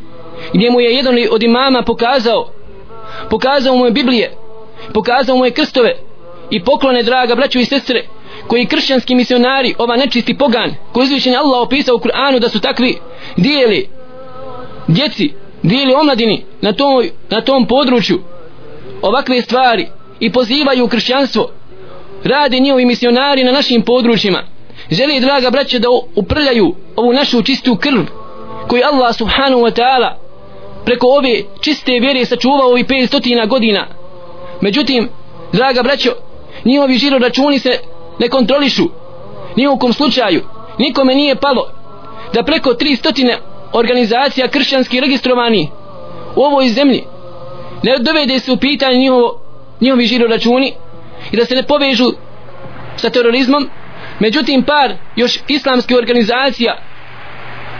gdje 0.52 0.70
mu 0.70 0.80
je 0.80 0.94
jedan 0.94 1.14
od 1.30 1.42
imama 1.42 1.82
pokazao 1.82 2.48
pokazao 3.30 3.76
mu 3.76 3.84
je 3.84 3.90
Biblije 3.90 4.32
pokazao 4.94 5.36
mu 5.36 5.44
je 5.44 5.50
krstove 5.50 5.96
i 6.50 6.64
poklone 6.64 7.02
draga 7.02 7.34
braćo 7.34 7.58
i 7.58 7.64
sestre 7.64 8.04
koji 8.46 8.66
kršćanski 8.66 9.14
misionari 9.14 9.74
ova 9.78 9.96
nečisti 9.96 10.38
pogan 10.38 10.74
koji 10.92 11.04
izvišen 11.04 11.36
Allah 11.36 11.62
opisao 11.62 11.96
u 11.96 11.98
Kur'anu 11.98 12.38
da 12.38 12.48
su 12.48 12.60
takvi 12.60 12.98
dijeli 13.36 13.88
djeci 14.88 15.32
dijeli 15.62 15.94
omladini 15.94 16.44
na 16.60 16.72
tom, 16.72 17.04
na 17.30 17.40
tom 17.40 17.66
području 17.66 18.20
ovakve 19.02 19.42
stvari 19.42 19.88
i 20.20 20.32
pozivaju 20.32 20.88
kršćanstvo. 20.88 21.50
Rade 22.24 22.58
njihovi 22.60 22.84
misionari 22.84 23.44
na 23.44 23.52
našim 23.52 23.82
područjima. 23.82 24.42
Želi 24.90 25.20
draga 25.20 25.50
braće 25.50 25.78
da 25.78 25.88
uprljaju 26.14 26.74
ovu 26.96 27.12
našu 27.12 27.42
čistu 27.42 27.76
krv 27.76 28.00
koju 28.68 28.82
Allah 28.92 29.16
subhanahu 29.16 29.62
wa 29.62 29.80
ta'ala 29.80 30.21
preko 30.84 31.06
ove 31.06 31.42
čiste 31.60 31.92
vjere 32.00 32.24
sačuvao 32.24 32.68
ovi 32.68 32.84
500 32.84 33.48
godina. 33.48 33.86
Međutim 34.60 35.08
draga 35.52 35.82
braćo 35.82 36.10
njihovi 36.64 36.98
žiro 36.98 37.18
računi 37.18 37.58
se 37.58 37.78
ne 38.18 38.28
kontrolišu 38.28 38.84
nijekom 39.56 39.92
slučaju 39.92 40.42
nikome 40.78 41.14
nije 41.14 41.36
palo 41.36 41.70
da 42.34 42.42
preko 42.42 42.70
300 42.70 43.36
organizacija 43.72 44.48
kršćanski 44.48 45.00
registrovani 45.00 45.70
u 46.36 46.40
ovoj 46.40 46.68
zemlji 46.68 47.04
ne 47.82 47.98
dovede 47.98 48.38
se 48.38 48.52
u 48.52 48.56
pitanje 48.56 48.98
njihovo, 48.98 49.40
njihovi 49.80 50.06
žiro 50.06 50.26
računi 50.26 50.72
i 51.32 51.36
da 51.36 51.44
se 51.44 51.54
ne 51.54 51.62
povežu 51.62 52.12
sa 52.96 53.10
terorizmom. 53.10 53.68
Međutim 54.18 54.62
par 54.62 54.94
još 55.16 55.38
islamske 55.48 55.96
organizacija 55.96 56.76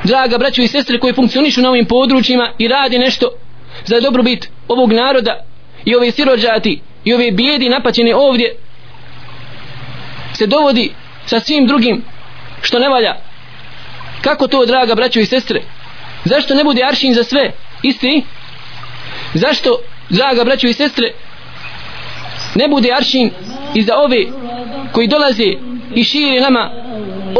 draga 0.04 0.38
braćo 0.38 0.62
i 0.62 0.68
sestre 0.68 0.98
koji 0.98 1.14
funkcionišu 1.14 1.62
na 1.62 1.68
ovim 1.68 1.86
područjima 1.86 2.52
i 2.58 2.68
radi 2.68 2.98
nešto 2.98 3.28
za 3.84 4.00
dobrobit 4.00 4.50
ovog 4.68 4.92
naroda 4.92 5.44
i 5.84 5.94
ove 5.94 6.10
sirođati 6.10 6.80
i 7.04 7.14
ove 7.14 7.30
bijedi 7.30 7.68
napaćene 7.68 8.14
ovdje 8.14 8.56
se 10.34 10.46
dovodi 10.46 10.92
sa 11.26 11.40
svim 11.40 11.66
drugim 11.66 12.04
što 12.62 12.78
ne 12.78 12.88
valja. 12.88 13.16
Kako 14.22 14.48
to 14.48 14.66
draga 14.66 14.94
braćo 14.94 15.20
i 15.20 15.26
sestre? 15.26 15.62
Zašto 16.24 16.54
ne 16.54 16.64
bude 16.64 16.82
aršin 16.84 17.14
za 17.14 17.24
sve 17.24 17.52
isti? 17.82 18.24
Zašto 19.34 19.78
draga 20.08 20.44
braćo 20.44 20.66
i 20.66 20.72
sestre 20.72 21.12
ne 22.54 22.68
bude 22.68 22.88
aršin 22.96 23.30
i 23.74 23.82
za 23.82 23.96
ove 23.96 24.26
koji 24.92 25.08
dolaze 25.08 25.54
i 25.94 26.04
šire 26.04 26.40
nama 26.40 26.70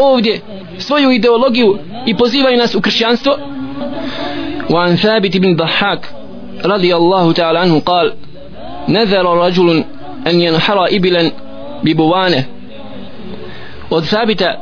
ovdje? 0.01 0.41
svoju 0.78 1.12
ideologiju 1.12 1.78
i 2.06 2.18
pozivaju 2.18 2.58
nas 2.58 2.76
u 2.76 2.82
kršćanstvo 2.82 3.38
وعن 4.70 4.96
ثابت 4.96 5.38
بن 5.38 5.56
ضحاك 5.56 6.02
رضي 6.66 6.96
الله 6.96 7.32
تعالى 7.32 7.60
عنه 7.60 7.80
قال 7.80 8.14
نذر 8.90 9.26
رجل 9.38 9.84
أن 10.28 10.42
ينحر 10.42 10.86
إبلا 10.86 11.32
ببوانه 11.84 12.44
od 13.90 14.04
Thabita 14.04 14.60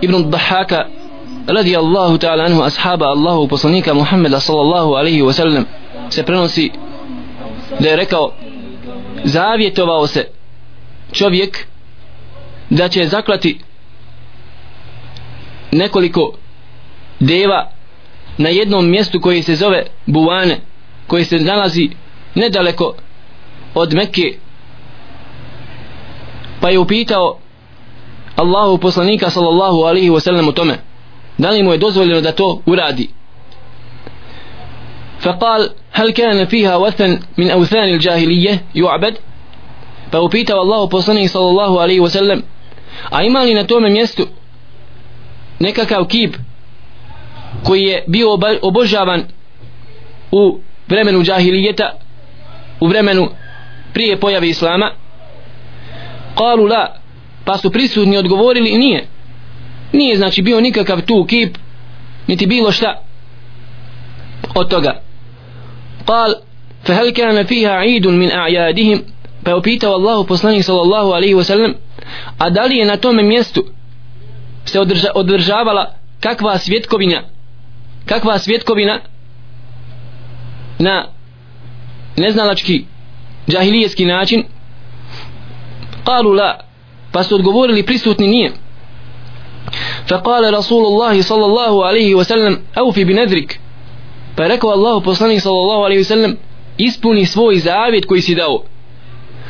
ibn 0.00 0.30
Dahaka 0.30 0.86
radi 1.46 1.76
Allahu 1.76 2.18
ta'ala 2.18 2.44
anhu 2.44 2.62
ashaba 2.62 3.06
Allahu 3.06 3.48
poslanika 3.48 3.94
Muhammeda 3.94 4.40
sallallahu 4.40 4.94
alaihi 4.94 5.22
wa 5.22 5.32
sallam 5.32 5.64
se 6.10 6.22
prenosi 6.22 6.70
da 7.80 7.88
je 7.88 7.96
rekao 7.96 8.32
zavjetovao 9.24 10.06
se 10.06 10.28
čovjek 11.12 11.66
da 12.70 12.88
će 12.88 13.06
zaklati 13.06 13.58
nekoliko 15.76 16.32
deva 17.20 17.70
na 18.38 18.48
jednom 18.48 18.90
mjestu 18.90 19.20
koji 19.20 19.42
se 19.42 19.54
zove 19.54 19.86
Buvane 20.06 20.60
koji 21.06 21.24
se 21.24 21.38
nalazi 21.38 21.90
nedaleko 22.34 22.94
od 23.74 23.94
Mekke 23.94 24.38
pa 26.60 26.70
je 26.70 26.78
upitao 26.78 27.38
Allahu 28.36 28.78
poslanika 28.78 29.30
sallallahu 29.30 29.82
alaihi 29.82 30.10
wa 30.10 30.20
sallam 30.20 30.48
u 30.48 30.52
tome 30.52 30.78
da 31.38 31.50
li 31.50 31.62
mu 31.62 31.72
je 31.72 31.78
dozvoljeno 31.78 32.20
da 32.20 32.32
to 32.32 32.62
uradi 32.66 33.08
فقال 35.22 35.70
هل 35.92 36.10
كان 36.10 36.44
فيها 36.44 36.76
وثن 36.76 37.18
من 37.38 37.50
أوثان 37.50 37.88
الجاهلية 37.88 38.64
يعبد 38.74 39.14
فأبيته 40.12 40.62
الله 40.62 40.86
بصنه 40.86 41.26
صلى 41.26 41.50
الله 41.50 41.80
عليه 41.80 42.00
وسلم 42.00 42.42
a 43.10 43.22
ima 43.22 43.42
li 43.44 43.54
na 43.54 43.64
tome 43.64 43.90
mjestu 43.90 44.26
nekakav 45.58 46.04
kip 46.04 46.36
koji 47.64 47.82
je 47.82 48.04
bio 48.06 48.26
obožavan 48.62 49.22
u 50.30 50.58
vremenu 50.88 51.22
džahilijeta 51.22 51.92
u 52.80 52.86
vremenu 52.86 53.28
prije 53.92 54.20
pojave 54.20 54.48
islama 54.48 54.90
kalu 56.34 56.66
la 56.66 56.96
pa 57.44 57.58
su 57.58 57.70
prisutni 57.70 58.16
odgovorili 58.16 58.78
nije 58.78 59.06
nije 59.92 60.16
znači 60.16 60.42
bio 60.42 60.60
nikakav 60.60 61.00
tu 61.02 61.24
kip 61.28 61.58
niti 62.26 62.46
bilo 62.46 62.72
šta 62.72 63.02
od 64.54 64.68
toga 64.70 65.00
قال 66.06 66.36
فهل 66.84 67.10
كان 67.10 67.44
فيها 67.44 67.70
عيد 67.70 68.06
من 68.06 68.30
أعيادهم 68.30 69.02
pa 69.44 69.50
je 69.50 69.56
upitao 69.56 69.94
Allahu 69.94 70.26
poslanik 70.26 70.64
sallallahu 70.64 71.12
alaihi 71.12 71.34
wa 71.34 71.44
sallam 71.44 71.74
a 72.38 72.50
da 72.50 72.62
li 72.62 72.76
je 72.76 72.84
na 72.84 72.96
tome 72.96 73.22
mjestu 73.22 73.64
se 74.66 74.80
održa, 74.80 75.08
održavala 75.14 75.94
kakva 76.20 76.58
svjetkovina 76.58 77.22
kakva 78.06 78.38
svjetkovina 78.38 79.00
na 80.78 81.06
neznalački 82.16 82.84
džahilijetski 83.48 84.04
način 84.04 84.44
kalu 86.04 86.32
la 86.32 86.58
pa 87.12 87.22
su 87.22 87.34
odgovorili 87.34 87.82
prisutni 87.82 88.28
nije 88.28 88.52
فقال 90.08 90.54
رسول 90.54 90.84
الله 90.86 91.22
صلى 91.22 91.44
الله 91.44 91.86
عليه 91.86 92.14
وسلم 92.14 92.62
أوفي 92.78 93.04
بنذرك 93.04 93.58
pa 94.36 94.42
je 94.42 94.48
rekao 94.48 94.70
Allahu 94.70 95.00
poslanik 95.00 95.40
sallallahu 95.40 95.82
alaihi 95.82 96.02
wasallam 96.02 96.36
ispuni 96.78 97.26
svoj 97.26 97.58
zavjet 97.58 98.06
koji 98.06 98.22
si 98.22 98.34
dao 98.34 98.62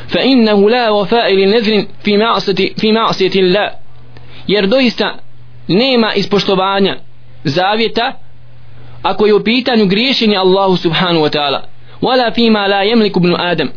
fa 0.07 0.19
innahu 0.19 0.67
la 0.67 0.91
wafa 0.91 1.29
ili 1.31 1.45
nezrin 1.45 1.87
fi 2.03 2.17
ma'asati 2.17 2.73
fi 2.79 2.91
ma'asati 2.91 3.39
Allah 3.41 3.71
jer 4.48 4.66
doista 4.66 5.18
nema 5.68 6.14
ispoštovanja 6.14 6.96
zavjeta 7.44 8.12
ako 9.02 9.26
je 9.26 9.34
u 9.34 9.44
pitanju 9.44 9.86
griješenje 9.86 10.36
Allahu 10.36 10.76
subhanahu 10.76 11.24
wa 11.24 11.38
ta'ala. 11.38 11.60
Wala 12.00 12.34
fima 12.34 12.66
la 12.66 12.84
yamliku 12.84 13.18
ibn 13.18 13.34
adam. 13.38 13.68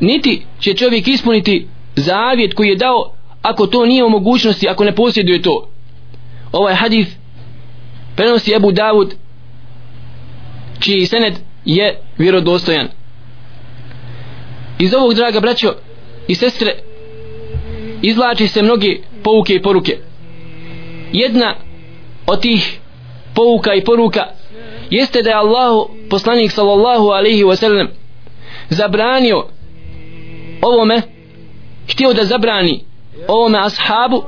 Niti 0.00 0.42
će 0.60 0.74
čovjek 0.74 1.08
ispuniti 1.08 1.66
zavjet 1.96 2.54
koji 2.54 2.68
je 2.68 2.76
dao 2.76 3.12
ako 3.42 3.66
to 3.66 3.86
nije 3.86 4.04
u 4.04 4.10
mogućnosti 4.10 4.68
ako 4.68 4.84
ne 4.84 4.94
posjeduje 4.94 5.42
to. 5.42 5.68
Ovaj 6.52 6.74
hadis 6.74 7.08
prenosi 8.16 8.54
Abu 8.54 8.72
Davud 8.72 9.14
čiji 10.80 11.06
sened 11.06 11.34
je 11.64 12.00
vjerodostojan. 12.18 12.88
Iz 14.78 14.94
ovog 14.94 15.14
draga 15.14 15.40
braćo 15.40 15.74
i 16.28 16.34
sestre 16.34 16.74
izlači 18.02 18.48
se 18.48 18.62
mnogi 18.62 19.02
pouke 19.22 19.54
i 19.54 19.62
poruke. 19.62 19.98
Jedna 21.12 21.54
od 22.26 22.40
tih 22.40 22.80
pouka 23.34 23.74
i 23.74 23.84
poruka 23.84 24.26
jeste 24.90 25.22
da 25.22 25.30
je 25.30 25.36
Allah 25.36 25.86
poslanik 26.10 26.52
sallallahu 26.52 27.08
alaihi 27.08 27.44
wasallam 27.44 27.86
zabranio 28.68 29.46
ovome 30.62 31.02
htio 31.88 32.12
da 32.12 32.24
zabrani 32.24 32.84
ovome 33.28 33.58
ashabu 33.58 34.24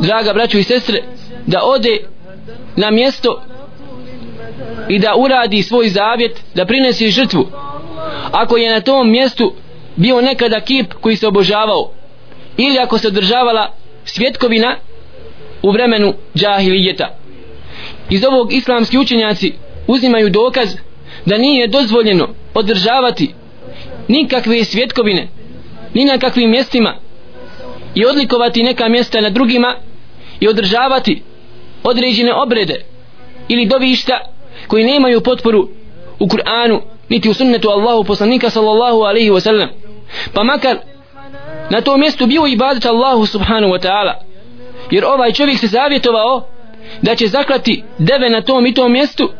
draga 0.00 0.32
braću 0.32 0.58
i 0.58 0.62
sestre 0.62 1.02
da 1.46 1.60
ode 1.64 1.98
na 2.76 2.90
mjesto 2.90 3.42
i 4.88 4.98
da 4.98 5.14
uradi 5.16 5.62
svoj 5.62 5.88
zavjet 5.88 6.40
da 6.54 6.66
prinesi 6.66 7.10
žrtvu. 7.10 7.46
Ako 8.32 8.56
je 8.56 8.72
na 8.72 8.80
tom 8.80 9.10
mjestu 9.10 9.52
bio 9.96 10.20
nekada 10.20 10.60
kip 10.60 10.92
koji 10.92 11.16
se 11.16 11.28
obožavao 11.28 11.90
ili 12.56 12.78
ako 12.78 12.98
se 12.98 13.08
održavala 13.08 13.72
svjetkovina 14.04 14.76
u 15.62 15.70
vremenu 15.70 16.14
džahilijeta. 16.34 17.16
Iz 18.10 18.24
ovog 18.24 18.52
islamski 18.52 18.98
učenjaci 18.98 19.52
uzimaju 19.86 20.30
dokaz 20.30 20.76
da 21.26 21.38
nije 21.38 21.68
dozvoljeno 21.68 22.28
održavati 22.54 23.34
nikakve 24.08 24.64
svjetkovine 24.64 25.28
ni 25.94 26.04
na 26.04 26.18
kakvim 26.18 26.50
mjestima 26.50 26.96
i 27.94 28.06
odlikovati 28.06 28.62
neka 28.62 28.88
mjesta 28.88 29.20
na 29.20 29.30
drugima 29.30 29.76
i 30.40 30.48
održavati 30.48 31.22
određene 31.84 32.34
obrede 32.34 32.84
ili 33.48 33.66
dovišta 33.66 34.20
koji 34.66 34.84
nemaju 34.84 35.20
potporu 35.20 35.68
u 36.18 36.26
Kur'anu 36.26 36.80
niti 37.08 37.28
u 37.28 37.34
sunnetu 37.34 37.68
Allahu 37.68 38.04
poslanika 38.04 38.50
sallallahu 38.50 39.00
alaihi 39.00 39.30
wasallam 39.30 39.68
pa 40.34 40.42
makar 40.42 40.78
na 41.72 41.80
tom 41.80 42.00
mjestu 42.00 42.26
bio 42.26 42.46
ibadat 42.46 42.86
Allahu 42.86 43.26
subhanahu 43.26 43.72
wa 43.72 43.80
ta'ala. 43.80 44.14
Jer 44.90 45.04
ovaj 45.04 45.32
čovjek 45.32 45.58
se 45.58 45.66
zavjetovao 45.66 46.48
da 47.02 47.14
će 47.16 47.26
zaklati 47.26 47.84
deve 47.98 48.30
na 48.30 48.42
tom 48.42 48.66
i 48.66 48.74
tom 48.74 48.92
mjestu 48.92 49.30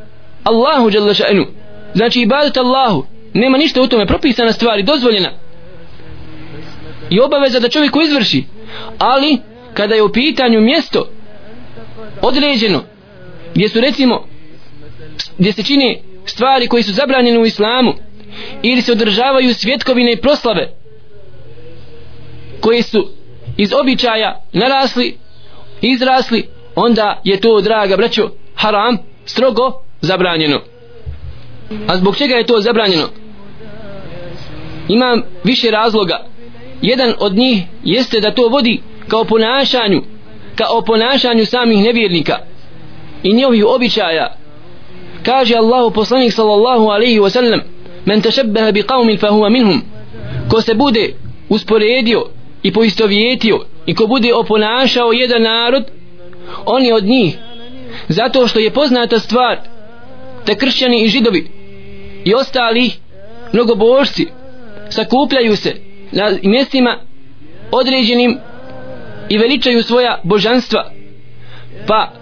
Allahu 0.45 0.91
jalla 0.93 1.15
ša'nu 1.15 1.47
znači 1.95 2.21
ibadat 2.21 2.57
Allahu. 2.57 3.07
Nema 3.35 3.59
ništa 3.59 3.83
u 3.83 3.87
tome. 3.87 4.07
Propisana 4.07 4.53
stvar 4.53 4.79
i 4.79 4.83
dozvoljena. 4.83 5.31
I 7.11 7.21
obaveza 7.21 7.61
da 7.61 7.69
čovjeku 7.69 8.01
izvrši. 8.01 8.45
Ali 8.99 9.39
kada 9.75 9.95
je 9.95 10.03
u 10.03 10.13
pitanju 10.13 10.61
mjesto 10.61 11.09
određeno 12.23 12.83
gdje 13.55 13.69
su 13.69 13.81
recimo 13.81 14.27
gdje 15.39 15.53
se 15.53 15.63
čini 15.63 16.03
stvari 16.27 16.67
koji 16.69 16.83
su 16.83 16.93
zabranjene 16.93 17.39
u 17.39 17.47
islamu 17.47 17.93
ili 18.63 18.83
se 18.83 18.93
održavaju 18.93 19.55
svjetkovine 19.55 20.13
i 20.13 20.21
proslave 20.21 20.82
koji 22.63 22.83
su 22.83 23.09
iz 23.57 23.73
običaja 23.81 24.41
narasli 24.53 25.17
izrasli 25.81 26.49
onda 26.75 27.21
je 27.25 27.41
to 27.41 27.61
draga 27.61 27.97
braćo 27.97 28.31
haram 28.55 28.99
strogo 29.25 29.73
zabranjeno. 30.01 30.61
A 31.87 31.97
zbog 31.97 32.17
čega 32.17 32.35
je 32.35 32.47
to 32.47 32.61
zabranjeno? 32.61 33.09
Imam 34.89 35.23
više 35.45 35.71
razloga. 35.71 36.27
Jedan 36.83 37.15
od 37.19 37.33
njih 37.33 37.63
jeste 37.85 38.21
da 38.21 38.35
to 38.35 38.49
vodi 38.49 38.83
kao 39.09 39.25
ponašanju 39.25 40.03
kao 40.55 40.83
ponašanju 40.83 41.47
samih 41.47 41.85
nevjernika 41.85 42.39
i 43.23 43.35
njihovih 43.35 43.65
običaja. 43.67 44.35
Kaže 45.23 45.55
Allahu 45.57 45.91
poslanik 45.91 46.33
sallallahu 46.33 46.87
alaihi 46.89 47.21
wa 47.21 47.31
sallam 47.31 47.61
men 48.05 48.21
tešebbeha 48.21 48.73
bi 48.73 48.83
qavmin 48.83 49.21
fa 49.21 49.29
huwa 49.29 49.51
minhum. 49.51 49.83
Ko 50.51 50.61
se 50.61 50.75
bude 50.75 51.15
usporedio 51.49 52.27
i 52.63 52.73
poistovjetio 52.73 53.61
i 53.87 53.95
ko 53.95 54.07
bude 54.07 54.35
oponašao 54.35 55.13
jedan 55.13 55.43
narod 55.43 55.85
on 56.65 56.85
je 56.85 56.95
od 56.95 57.05
njih. 57.05 57.39
Zato 58.09 58.47
što 58.47 58.59
je 58.59 58.71
poznata 58.71 59.19
stvar 59.19 59.59
da 60.47 60.55
kršćani 60.55 61.03
i 61.03 61.09
židovi 61.09 61.51
i 62.25 62.35
ostali 62.35 62.91
mnogobožci 63.53 64.27
sakupljaju 64.91 65.57
se 65.57 65.77
na 66.13 66.31
mjestima 66.43 66.99
određenim 67.71 68.39
i 69.29 69.39
veličaju 69.39 69.83
svoja 69.83 70.21
božanstva 70.23 70.91
pa 71.87 72.13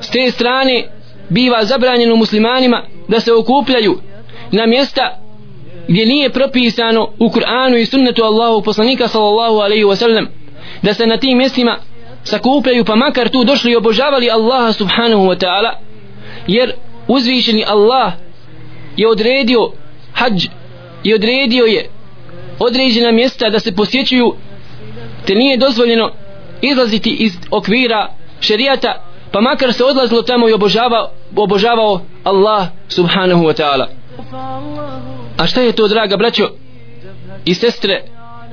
s 0.00 0.10
te 0.10 0.30
strane 0.30 0.88
biva 1.28 1.64
zabranjeno 1.64 2.16
muslimanima 2.16 2.82
da 3.08 3.20
se 3.20 3.32
okupljaju 3.32 3.98
na 4.52 4.66
mjesta 4.66 5.19
gdje 5.90 6.06
nije 6.06 6.30
propisano 6.30 7.08
u 7.18 7.28
Kur'anu 7.28 7.76
i 7.76 7.86
sunnetu 7.86 8.22
Allahu 8.24 8.62
poslanika 8.62 9.08
sallallahu 9.08 9.56
alaihi 9.56 9.84
wa 9.84 9.96
sallam 9.96 10.26
da 10.82 10.94
se 10.94 11.06
na 11.06 11.16
tim 11.16 11.38
mjestima 11.38 11.76
sakupljaju 12.24 12.84
pa 12.84 12.96
makar 12.96 13.28
tu 13.28 13.44
došli 13.44 13.72
i 13.72 13.76
obožavali 13.76 14.30
Allaha 14.30 14.72
subhanahu 14.72 15.22
wa 15.22 15.38
ta'ala 15.44 15.72
jer 16.46 16.72
uzvišeni 17.08 17.64
Allah 17.68 18.12
je 18.96 19.08
odredio 19.08 19.72
hađ 20.12 20.46
i 21.04 21.14
odredio 21.14 21.64
je 21.64 21.90
određena 22.58 23.12
mjesta 23.12 23.50
da 23.50 23.60
se 23.60 23.74
posjećuju 23.74 24.34
te 25.26 25.34
nije 25.34 25.56
dozvoljeno 25.56 26.10
izlaziti 26.62 27.10
iz 27.10 27.32
okvira 27.50 28.08
šerijata 28.40 29.04
pa 29.32 29.40
makar 29.40 29.72
se 29.72 29.84
odlazilo 29.84 30.22
tamo 30.22 30.48
i 30.48 30.52
obožavao, 30.52 31.10
obožavao 31.36 32.00
Allah 32.24 32.66
subhanahu 32.88 33.44
wa 33.44 33.62
ta'ala 33.62 33.86
a 35.40 35.46
šta 35.46 35.60
je 35.60 35.72
to 35.72 35.88
draga 35.88 36.16
braćo? 36.16 36.50
I 37.44 37.54
sestre 37.54 38.02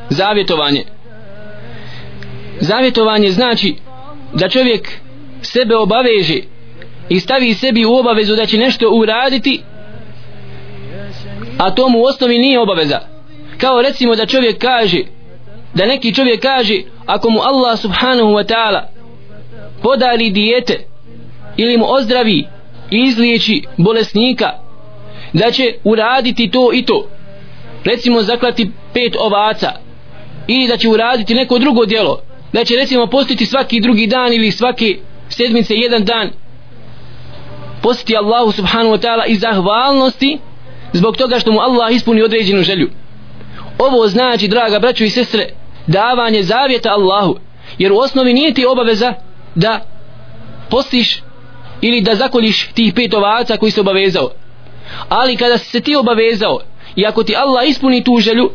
zavjetovanje. 0.10 0.84
Zavjetovanje 2.60 3.32
znači 3.32 3.76
da 4.34 4.50
čovjek 4.50 4.92
sebe 5.42 5.76
obaveže 5.76 6.40
i 7.10 7.20
stavi 7.20 7.54
sebi 7.54 7.86
u 7.86 7.94
obavezu 7.94 8.36
da 8.36 8.46
će 8.46 8.58
nešto 8.58 8.90
uraditi 8.90 9.62
a 11.58 11.72
to 11.76 11.90
mu 11.90 12.00
u 12.00 12.04
osnovi 12.04 12.38
nije 12.38 12.60
obaveza. 12.60 13.00
Kao 13.58 13.82
recimo 13.82 14.16
da 14.16 14.26
čovjek 14.26 14.58
kaže 14.58 15.02
da 15.74 15.86
neki 15.86 16.14
čovjek 16.14 16.42
kaže 16.42 16.82
ako 17.06 17.30
mu 17.30 17.40
Allah 17.42 17.80
subhanahu 17.80 18.30
wa 18.30 18.54
ta'ala 18.54 18.82
podari 19.84 20.30
dijete 20.30 20.86
ili 21.58 21.78
mu 21.78 21.86
ozdravi 21.94 22.48
i 22.92 23.04
izliječi 23.04 23.64
bolesnika 23.78 24.67
da 25.34 25.52
će 25.52 25.64
uraditi 25.84 26.52
to 26.52 26.70
i 26.74 26.86
to. 26.86 27.10
Recimo 27.84 28.22
zaklati 28.22 28.72
pet 28.94 29.16
ovaca. 29.20 29.72
Ili 30.48 30.68
da 30.68 30.78
će 30.78 30.90
uraditi 30.90 31.36
neko 31.36 31.60
drugo 31.60 31.86
djelo. 31.86 32.20
Da 32.54 32.64
će 32.64 32.76
recimo 32.76 33.08
postiti 33.08 33.46
svaki 33.46 33.80
drugi 33.80 34.08
dan 34.08 34.34
ili 34.34 34.52
svake 34.52 34.98
sedmice 35.30 35.76
jedan 35.76 36.06
dan. 36.06 36.30
Postiti 37.82 38.18
Allahu 38.18 38.52
subhanahu 38.52 38.96
wa 38.96 39.02
ta'ala 39.02 39.26
i 39.28 39.36
zahvalnosti 39.36 40.38
zbog 40.94 41.18
toga 41.18 41.40
što 41.40 41.52
mu 41.52 41.60
Allah 41.60 41.92
ispuni 41.92 42.22
određenu 42.22 42.64
želju. 42.64 42.90
Ovo 43.80 44.08
znači 44.08 44.48
draga 44.48 44.80
braćo 44.80 45.04
i 45.04 45.10
sestre 45.10 45.50
davanje 45.88 46.44
zavjeta 46.44 46.90
Allahu. 46.90 47.38
Jer 47.78 47.92
u 47.92 47.98
osnovi 47.98 48.34
nije 48.34 48.54
ti 48.54 48.66
obaveza 48.66 49.14
da 49.56 49.86
postiš 50.70 51.22
ili 51.82 52.02
da 52.02 52.16
zakoliš 52.16 52.68
tih 52.68 52.94
pet 52.94 53.14
ovaca 53.14 53.58
koji 53.58 53.72
se 53.72 53.82
obavezao 53.82 54.30
ali 55.10 55.36
kada 55.36 55.58
si 55.58 55.66
se 55.66 55.82
ti 55.82 55.96
obavezao 55.96 56.60
i 56.96 57.06
ako 57.06 57.24
ti 57.24 57.36
Allah 57.36 57.68
ispuni 57.68 58.04
tu 58.04 58.20
želju 58.20 58.50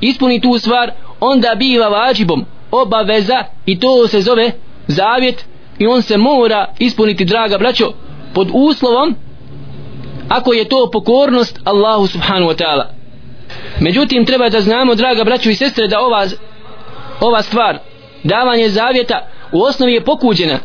ispuni 0.00 0.40
tu 0.40 0.58
stvar 0.58 0.90
onda 1.20 1.54
biva 1.54 1.88
vađibom 1.88 2.44
obaveza 2.70 3.44
i 3.66 3.80
to 3.80 4.08
se 4.08 4.20
zove 4.20 4.52
zavjet 4.86 5.44
i 5.78 5.86
on 5.86 6.02
se 6.02 6.16
mora 6.16 6.66
ispuniti 6.78 7.24
draga 7.24 7.58
braćo 7.58 7.92
pod 8.34 8.50
uslovom 8.52 9.14
ako 10.28 10.52
je 10.52 10.68
to 10.68 10.90
pokornost 10.92 11.60
Allahu 11.64 12.06
subhanahu 12.06 12.50
wa 12.50 12.64
ta'ala. 12.64 12.84
Međutim 13.80 14.24
treba 14.24 14.48
da 14.48 14.60
znamo 14.60 14.94
draga 14.94 15.24
braćo 15.24 15.50
i 15.50 15.54
sestre 15.54 15.88
da 15.88 16.00
ova, 16.00 16.26
ova 17.20 17.42
stvar 17.42 17.78
davanje 18.24 18.68
zavjeta 18.68 19.26
u 19.52 19.62
osnovi 19.62 19.92
je 19.92 20.04
pokuđena. 20.04 20.58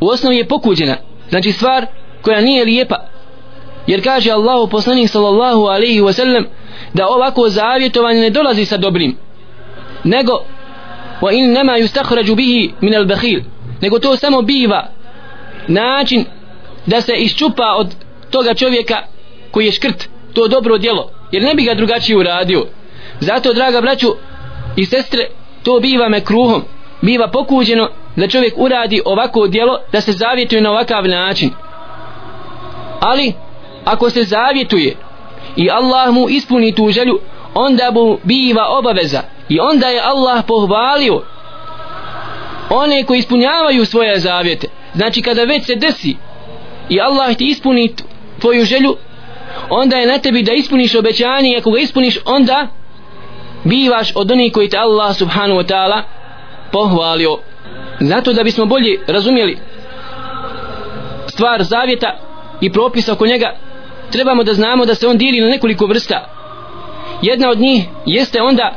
U 0.00 0.08
osnovi 0.08 0.36
je 0.36 0.48
pokuđena. 0.48 0.96
Znači 1.28 1.52
stvar 1.52 1.86
koja 2.22 2.40
nije 2.40 2.64
lijepa 2.64 3.09
jer 3.90 4.04
kaže 4.04 4.30
Allahu 4.30 4.70
poslanik 4.70 5.10
sallallahu 5.10 5.66
alaihi 5.66 6.00
wa 6.00 6.12
sallam 6.12 6.44
da 6.94 7.08
ovako 7.08 7.48
zavjetovanje 7.48 8.20
ne 8.20 8.30
dolazi 8.30 8.64
sa 8.64 8.76
dobrim 8.76 9.16
nego 10.04 10.32
wa 11.20 11.32
in 11.32 11.52
nema 11.52 11.78
yustakhraju 11.78 12.34
bihi 12.34 12.74
min 12.80 12.94
al 12.94 13.04
bakhil 13.04 13.40
nego 13.80 13.98
to 13.98 14.16
samo 14.16 14.42
biva 14.42 14.88
način 15.68 16.24
da 16.86 17.00
se 17.00 17.12
iščupa 17.12 17.74
od 17.78 17.94
toga 18.30 18.54
čovjeka 18.54 18.96
koji 19.50 19.66
je 19.66 19.72
škrt 19.72 20.08
to 20.34 20.48
dobro 20.48 20.78
djelo 20.78 21.10
jer 21.32 21.42
ne 21.42 21.54
bi 21.54 21.62
ga 21.62 21.74
drugačije 21.74 22.16
uradio. 22.16 22.66
Zato 23.20 23.52
draga 23.52 23.80
braću 23.80 24.08
i 24.76 24.84
sestre 24.84 25.28
to 25.62 25.80
biva 25.80 26.08
me 26.08 26.20
kruhom 26.24 26.62
biva 27.02 27.28
pokuđeno 27.28 27.88
da 28.16 28.28
čovjek 28.28 28.54
uradi 28.56 29.02
ovako 29.04 29.46
djelo 29.46 29.78
da 29.92 30.00
se 30.00 30.12
zavjetuje 30.12 30.62
na 30.62 30.70
ovakav 30.70 31.04
način. 31.04 31.50
Ali 33.00 33.32
ako 33.84 34.10
se 34.10 34.22
zavjetuje 34.22 34.96
i 35.56 35.70
Allah 35.70 36.14
mu 36.14 36.28
ispuni 36.28 36.74
tu 36.74 36.90
želju 36.90 37.20
onda 37.54 37.90
mu 37.90 38.18
biva 38.22 38.66
obaveza 38.68 39.22
i 39.48 39.60
onda 39.60 39.86
je 39.86 40.00
Allah 40.00 40.44
pohvalio 40.46 41.22
one 42.70 43.04
koji 43.04 43.18
ispunjavaju 43.18 43.84
svoje 43.84 44.18
zavjete. 44.18 44.68
Znači 44.94 45.22
kada 45.22 45.44
već 45.44 45.66
se 45.66 45.74
desi 45.74 46.16
i 46.88 47.00
Allah 47.00 47.36
ti 47.36 47.46
ispuni 47.46 47.94
tvoju 48.40 48.64
želju 48.64 48.96
onda 49.70 49.96
je 49.96 50.06
na 50.06 50.18
tebi 50.18 50.42
da 50.42 50.52
ispuniš 50.52 50.94
obećanje 50.94 51.50
i 51.50 51.56
ako 51.56 51.70
ga 51.70 51.80
ispuniš 51.80 52.18
onda 52.24 52.68
bivaš 53.64 54.12
od 54.14 54.30
onih 54.30 54.52
koji 54.52 54.68
te 54.68 54.78
Allah 54.78 55.16
subhanahu 55.16 55.60
wa 55.60 55.66
ta'ala 55.66 56.02
pohvalio. 56.72 57.38
Zato 58.00 58.32
da 58.32 58.42
bismo 58.42 58.66
bolje 58.66 59.00
razumjeli 59.06 59.58
stvar 61.26 61.62
zavjeta 61.62 62.18
i 62.60 62.72
propisa 62.72 63.12
oko 63.12 63.26
njega 63.26 63.56
trebamo 64.12 64.44
da 64.44 64.54
znamo 64.54 64.86
da 64.86 64.94
se 64.94 65.08
on 65.08 65.18
dijeli 65.18 65.40
na 65.40 65.48
nekoliko 65.48 65.86
vrsta. 65.86 66.28
Jedna 67.22 67.50
od 67.50 67.58
njih 67.58 67.84
jeste 68.06 68.42
onda 68.42 68.74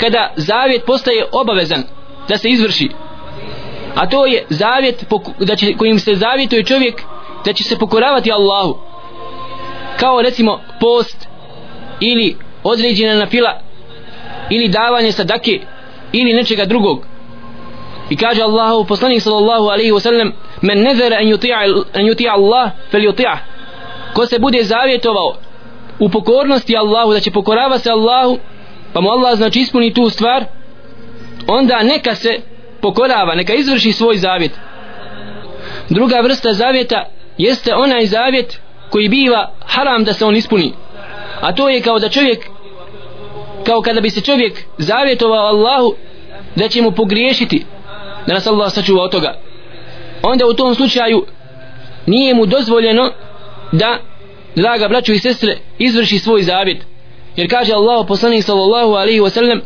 kada 0.00 0.32
zavjet 0.36 0.84
postaje 0.86 1.26
obavezan 1.32 1.82
da 2.28 2.38
se 2.38 2.48
izvrši. 2.48 2.88
A 3.94 4.08
to 4.08 4.26
je 4.26 4.44
zavjet 4.48 5.04
da 5.38 5.56
će, 5.56 5.74
kojim 5.76 5.98
se 5.98 6.14
zavjetuje 6.14 6.64
čovjek 6.64 7.02
da 7.44 7.52
će 7.52 7.64
se 7.64 7.78
pokoravati 7.78 8.32
Allahu. 8.32 8.78
Kao 9.96 10.22
recimo 10.22 10.60
post 10.80 11.28
ili 12.00 12.36
određena 12.64 13.14
na 13.14 13.26
fila 13.26 13.60
ili 14.50 14.68
davanje 14.68 15.12
sadake 15.12 15.60
ili 16.12 16.32
nečega 16.32 16.64
drugog. 16.64 17.06
I 18.10 18.16
kaže 18.16 18.42
Allahu 18.42 18.84
poslanik 18.84 19.22
sallallahu 19.22 19.64
alaihi 19.64 19.92
wasallam 19.92 20.32
men 20.62 20.82
nezera 20.82 21.20
en 21.20 21.28
yuti'a 21.28 21.84
an 21.94 22.04
yuti'a 22.04 22.30
Allah 22.30 22.70
fel 22.90 23.00
yuti'a 23.00 23.36
ko 24.14 24.26
se 24.26 24.38
bude 24.38 24.62
zavjetovao 24.62 25.36
u 25.98 26.08
pokornosti 26.08 26.76
Allahu 26.76 27.12
da 27.12 27.20
će 27.20 27.30
pokorava 27.30 27.78
se 27.78 27.90
Allahu 27.90 28.38
pa 28.92 29.00
mu 29.00 29.08
Allah 29.10 29.36
znači 29.36 29.60
ispuni 29.60 29.94
tu 29.94 30.08
stvar 30.08 30.44
onda 31.46 31.82
neka 31.82 32.14
se 32.14 32.40
pokorava 32.80 33.34
neka 33.34 33.54
izvrši 33.54 33.92
svoj 33.92 34.16
zavjet. 34.16 34.52
Druga 35.88 36.20
vrsta 36.20 36.52
zavjeta 36.52 37.04
jeste 37.38 37.74
onaj 37.74 38.06
zavjet 38.06 38.60
koji 38.90 39.08
biva 39.08 39.52
haram 39.66 40.04
da 40.04 40.12
se 40.12 40.24
on 40.24 40.36
ispuni. 40.36 40.72
A 41.40 41.54
to 41.54 41.68
je 41.68 41.80
kao 41.80 41.98
da 41.98 42.08
čovjek 42.08 42.46
kao 43.64 43.80
kada 43.80 44.00
bi 44.00 44.10
se 44.10 44.20
čovjek 44.20 44.64
zavjetovao 44.78 45.46
Allahu 45.46 45.94
da 46.56 46.68
će 46.68 46.82
mu 46.82 46.90
pogriješiti 46.90 47.64
da 48.26 48.34
nas 48.34 48.46
Allah 48.46 48.72
sačuva 48.72 49.02
od 49.02 49.10
toga. 49.10 49.34
Onda 50.22 50.46
u 50.46 50.54
tom 50.54 50.74
slučaju 50.74 51.26
nije 52.06 52.34
mu 52.34 52.46
dozvoljeno 52.46 53.10
da 53.71 53.99
draga 54.55 54.87
braću 54.87 55.13
i 55.13 55.19
sestre 55.19 55.57
izvrši 55.77 56.19
svoj 56.19 56.41
zavjet 56.41 56.77
jer 57.35 57.49
kaže 57.49 57.73
Allah 57.73 58.05
poslanik 58.07 58.43
sallallahu 58.43 58.93
alaihi 58.93 59.19
wa 59.19 59.29
sallam 59.29 59.61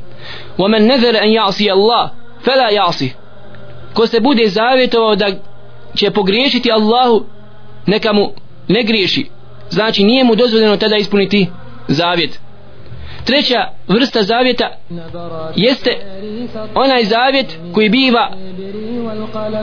وَمَنْ 0.58 0.88
نَذَرَ 0.88 1.16
أَنْ 1.16 1.30
يَعْصِيَ 1.40 1.72
اللَّهِ 1.72 2.10
فَلَا 2.46 2.70
يَعْصِهِ 2.72 3.10
ko 3.94 4.08
se 4.08 4.20
bude 4.20 4.48
zavjetovao 4.48 5.16
da 5.16 5.28
će 5.96 6.12
pogriješiti 6.12 6.72
Allahu 6.72 7.26
neka 7.88 8.14
mu 8.14 8.34
ne 8.68 8.84
griješi 8.84 9.26
znači 9.70 10.04
nije 10.04 10.24
mu 10.24 10.36
dozvoljeno 10.36 10.78
tada 10.78 10.96
ispuniti 10.98 11.48
zavjet 11.88 12.40
treća 13.26 13.68
vrsta 13.88 14.24
zavjeta 14.24 14.70
jeste 15.56 15.98
onaj 16.76 17.04
zavjet 17.04 17.58
koji 17.74 17.90
biva 17.90 18.32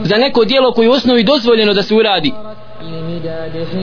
za 0.03 0.17
neko 0.17 0.45
dijelo 0.45 0.73
koji 0.73 0.89
u 0.89 0.93
osnovi 0.93 1.25
dozvoljeno 1.25 1.75
da 1.75 1.83
se 1.83 1.95
uradi 1.95 2.33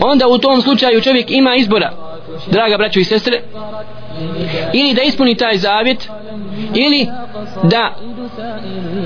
onda 0.01 0.29
u 0.29 0.39
tom 0.39 0.63
slučaju 0.63 1.01
čovjek 1.01 1.31
ima 1.31 1.55
izbora 1.57 1.93
draga 2.51 2.77
braćo 2.77 3.01
i 3.01 3.05
sestre 3.05 3.43
ili 4.73 4.95
da 4.95 5.03
ispuni 5.03 5.35
taj 5.35 5.57
zavjet 5.57 6.09
ili 6.75 7.07
da 7.63 7.95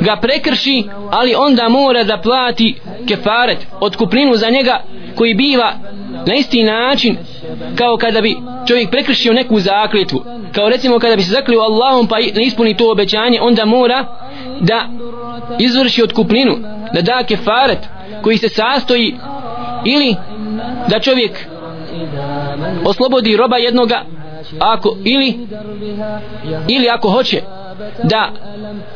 ga 0.00 0.16
prekrši 0.16 0.84
ali 1.10 1.34
onda 1.34 1.68
mora 1.68 2.04
da 2.04 2.18
plati 2.18 2.80
kefaret 3.08 3.66
otkupninu 3.80 4.36
za 4.36 4.50
njega 4.50 4.82
koji 5.16 5.34
biva 5.34 5.72
na 6.26 6.34
isti 6.34 6.62
način 6.62 7.16
kao 7.76 7.96
kada 7.96 8.20
bi 8.20 8.36
čovjek 8.68 8.90
prekršio 8.90 9.32
neku 9.32 9.60
zakljetvu 9.60 10.24
kao 10.52 10.68
recimo 10.68 10.98
kada 10.98 11.16
bi 11.16 11.22
se 11.22 11.30
zaklio 11.30 11.60
Allahom 11.60 12.06
pa 12.08 12.16
ne 12.16 12.44
ispuni 12.44 12.76
to 12.76 12.92
obećanje 12.92 13.40
onda 13.40 13.64
mora 13.64 14.06
da 14.60 14.88
izvrši 15.58 16.02
otkupninu 16.02 16.56
da 16.94 17.00
da 17.02 17.24
kefaret 17.28 17.78
koji 18.22 18.38
se 18.38 18.48
sastoji 18.48 19.14
ili 19.84 20.16
da 20.88 21.00
čovjek 21.00 21.46
oslobodi 22.84 23.36
roba 23.36 23.56
jednoga 23.56 24.04
ako 24.58 24.96
ili 25.04 25.38
ili 26.68 26.88
ako 26.88 27.10
hoće 27.10 27.42
da 28.02 28.30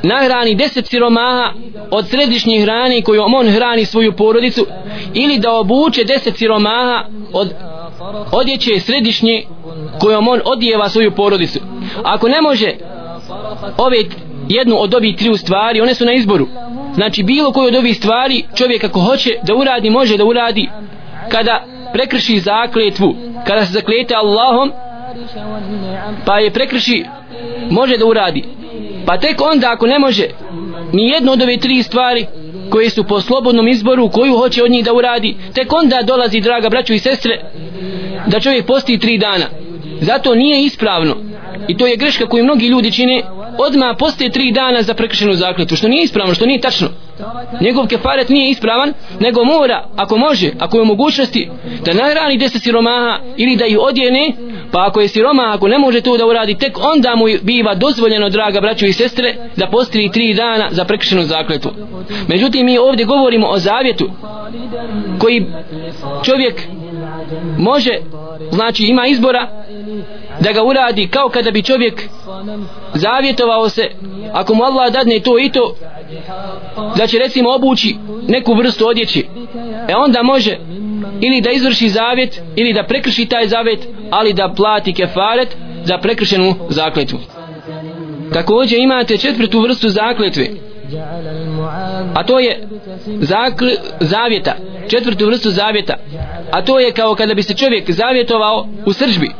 nahrani 0.02 0.54
deset 0.54 0.86
siromaha 0.86 1.52
od 1.90 2.08
središnje 2.08 2.60
hrane 2.60 3.02
kojom 3.02 3.34
on 3.34 3.48
hrani 3.48 3.84
svoju 3.84 4.12
porodicu 4.12 4.66
ili 5.14 5.38
da 5.38 5.52
obuče 5.52 6.04
deset 6.04 6.36
siromaha 6.36 7.04
od 7.32 7.54
odjeće 8.32 8.80
središnje 8.80 9.44
kojom 10.00 10.28
on 10.28 10.40
odjeva 10.44 10.88
svoju 10.88 11.10
porodicu. 11.10 11.60
Ako 12.02 12.28
ne 12.28 12.40
može 12.40 12.72
ove 13.78 13.96
jednu 14.48 14.76
od 14.78 14.94
ovih 14.94 15.16
tri 15.16 15.36
stvari 15.36 15.80
one 15.80 15.94
su 15.94 16.04
na 16.04 16.12
izboru 16.12 16.46
znači 16.98 17.22
bilo 17.22 17.52
koju 17.52 17.68
od 17.68 17.74
ovih 17.74 17.96
stvari 17.96 18.44
čovjek 18.54 18.84
ako 18.84 19.00
hoće 19.00 19.30
da 19.42 19.54
uradi 19.54 19.90
može 19.90 20.16
da 20.16 20.24
uradi 20.24 20.68
kada 21.28 21.64
prekrši 21.92 22.40
zakletvu 22.40 23.14
kada 23.46 23.64
se 23.64 23.72
zaklete 23.72 24.14
Allahom 24.14 24.72
pa 26.26 26.38
je 26.38 26.50
prekrši 26.50 27.04
može 27.70 27.96
da 27.96 28.06
uradi. 28.06 28.44
Pa 29.06 29.18
tek 29.18 29.40
onda 29.40 29.72
ako 29.72 29.86
ne 29.86 29.98
može 29.98 30.26
ni 30.92 31.08
jedno 31.08 31.32
od 31.32 31.42
ove 31.42 31.56
tri 31.56 31.82
stvari 31.82 32.26
koje 32.70 32.90
su 32.90 33.04
po 33.04 33.20
slobodnom 33.20 33.68
izboru 33.68 34.08
koju 34.08 34.36
hoće 34.36 34.62
od 34.62 34.70
njih 34.70 34.84
da 34.84 34.92
uradi 34.92 35.36
tek 35.54 35.72
onda 35.72 36.02
dolazi 36.02 36.40
draga 36.40 36.68
braću 36.68 36.92
i 36.94 36.98
sestre 36.98 37.40
da 38.26 38.40
čovjek 38.40 38.66
posti 38.66 38.98
tri 38.98 39.18
dana. 39.18 39.46
Zato 40.00 40.34
nije 40.34 40.64
ispravno 40.64 41.16
i 41.68 41.76
to 41.76 41.86
je 41.86 41.96
greška 41.96 42.26
koju 42.26 42.44
mnogi 42.44 42.66
ljudi 42.66 42.92
čine 42.92 43.22
odma 43.58 43.94
postoje 43.98 44.30
tri 44.30 44.52
dana 44.52 44.82
za 44.82 44.94
prekršenu 44.94 45.32
zakletu 45.32 45.76
što 45.76 45.88
nije 45.88 46.04
ispravno, 46.04 46.34
što 46.34 46.46
nije 46.46 46.60
tačno. 46.60 46.88
Njegov 47.60 47.86
kefaret 47.86 48.28
nije 48.28 48.50
ispravan 48.50 48.92
nego 49.20 49.44
mora, 49.44 49.84
ako 49.96 50.16
može, 50.16 50.50
ako 50.58 50.76
je 50.76 50.82
u 50.82 50.86
mogućnosti 50.86 51.50
da 51.84 51.92
nahrani 51.92 52.38
deset 52.38 52.62
siromaha 52.62 53.18
ili 53.36 53.56
da 53.56 53.66
ih 53.66 53.78
odjene 53.80 54.32
pa 54.72 54.86
ako 54.86 55.00
je 55.00 55.08
siroma, 55.08 55.52
ako 55.54 55.68
ne 55.68 55.78
može 55.78 56.00
to 56.00 56.16
da 56.16 56.26
uradi 56.26 56.58
tek 56.58 56.78
onda 56.92 57.16
mu 57.16 57.24
biva 57.42 57.74
dozvoljeno 57.74 58.28
draga 58.28 58.60
braćo 58.60 58.86
i 58.86 58.92
sestre 58.92 59.34
da 59.56 59.66
postoji 59.66 60.10
tri 60.10 60.34
dana 60.34 60.68
za 60.70 60.84
prekršenu 60.84 61.22
zakletu. 61.22 61.70
Međutim 62.28 62.66
mi 62.66 62.78
ovdje 62.78 63.04
govorimo 63.04 63.46
o 63.48 63.58
zavjetu 63.58 64.10
koji 65.18 65.46
čovjek 66.24 66.68
može 67.58 67.92
znači 68.52 68.84
ima 68.84 69.06
izbora 69.06 69.48
da 70.40 70.52
ga 70.52 70.62
uradi 70.62 71.08
kao 71.08 71.28
kada 71.28 71.50
bi 71.50 71.62
čovjek 71.62 72.08
zavjetovao 72.94 73.68
se 73.68 73.90
ako 74.32 74.54
mu 74.54 74.64
Allah 74.64 74.92
dadne 74.92 75.20
to 75.20 75.38
i 75.38 75.50
to 75.50 75.74
da 76.96 77.06
će 77.06 77.18
recimo 77.18 77.54
obući 77.54 77.96
neku 78.28 78.54
vrstu 78.54 78.86
odjeći 78.86 79.26
e 79.88 79.94
onda 79.96 80.22
može 80.22 80.58
ili 81.20 81.40
da 81.40 81.50
izvrši 81.50 81.88
zavjet 81.88 82.40
ili 82.56 82.72
da 82.72 82.82
prekrši 82.82 83.26
taj 83.26 83.48
zavjet 83.48 83.88
ali 84.10 84.32
da 84.32 84.52
plati 84.56 84.92
kefaret 84.92 85.56
za 85.84 85.98
prekršenu 85.98 86.54
zakletvu. 86.68 87.18
Također 88.32 88.78
imate 88.78 89.16
četvrtu 89.18 89.60
vrstu 89.60 89.88
zakletve 89.88 90.48
a 92.14 92.22
to 92.22 92.38
je 92.38 92.68
zakl, 93.20 93.66
zavjeta 94.00 94.54
četvrtu 94.88 95.26
vrstu 95.26 95.50
zavjeta. 95.50 95.94
A 96.50 96.62
to 96.64 96.80
je 96.80 96.92
kao 96.92 97.14
kada 97.14 97.34
bi 97.34 97.42
se 97.42 97.54
čovjek 97.54 97.90
zavjetovao 97.90 98.68
u 98.86 98.92
sržbi. 98.92 99.30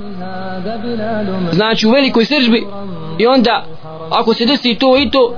Znači 1.53 1.87
u 1.87 1.91
velikoj 1.91 2.25
sržbi. 2.25 2.67
I 3.19 3.27
onda 3.27 3.65
ako 4.11 4.35
se 4.35 4.47
desi 4.47 4.75
to 4.75 4.99
i 4.99 5.11
to 5.11 5.35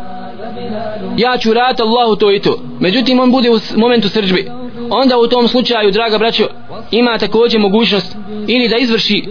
ja 1.17 1.39
ću 1.39 1.53
rat 1.53 1.81
Allahu 1.81 2.17
to 2.17 2.33
i 2.33 2.41
to. 2.41 2.59
Međutim 2.81 3.21
on 3.21 3.31
bude 3.31 3.51
u 3.51 3.59
momentu 3.77 4.09
sržbi. 4.09 4.51
Onda 4.91 5.19
u 5.19 5.27
tom 5.27 5.49
slučaju 5.49 5.91
draga 5.91 6.19
braćo 6.19 6.49
ima 6.91 7.19
također 7.19 7.61
mogućnost 7.61 8.17
ili 8.47 8.69
da 8.69 8.77
izvrši 8.77 9.25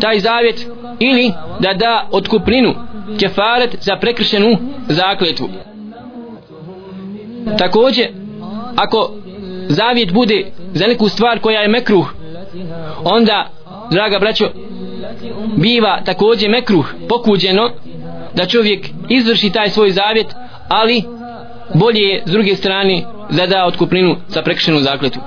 taj 0.00 0.18
zavjet 0.18 0.66
ili 1.00 1.32
da 1.60 1.74
da 1.74 2.08
otkupninu 2.10 2.74
kefaret 3.20 3.76
za 3.80 3.96
prekršenu 3.96 4.56
zakletvu 4.88 5.48
također 7.58 8.08
ako 8.76 9.12
zavjet 9.68 10.12
bude 10.12 10.46
za 10.74 10.86
neku 10.86 11.08
stvar 11.08 11.38
koja 11.38 11.60
je 11.60 11.68
mekruh 11.68 12.14
onda 13.04 13.50
draga 13.90 14.18
braćo 14.18 14.48
biva 15.56 16.00
također 16.04 16.50
mekruh 16.50 16.94
pokuđeno 17.08 17.70
da 18.34 18.46
čovjek 18.46 18.86
izvrši 19.08 19.50
taj 19.50 19.70
svoj 19.70 19.90
zavjet 19.90 20.26
ali 20.68 21.02
bolje 21.74 22.00
je 22.00 22.22
s 22.26 22.30
druge 22.30 22.56
strane 22.56 23.02
da 23.30 23.46
da 23.46 23.66
otkupninu 23.66 24.16
za 24.28 24.42
prekšenu 24.42 24.78
zakletu. 24.78 25.20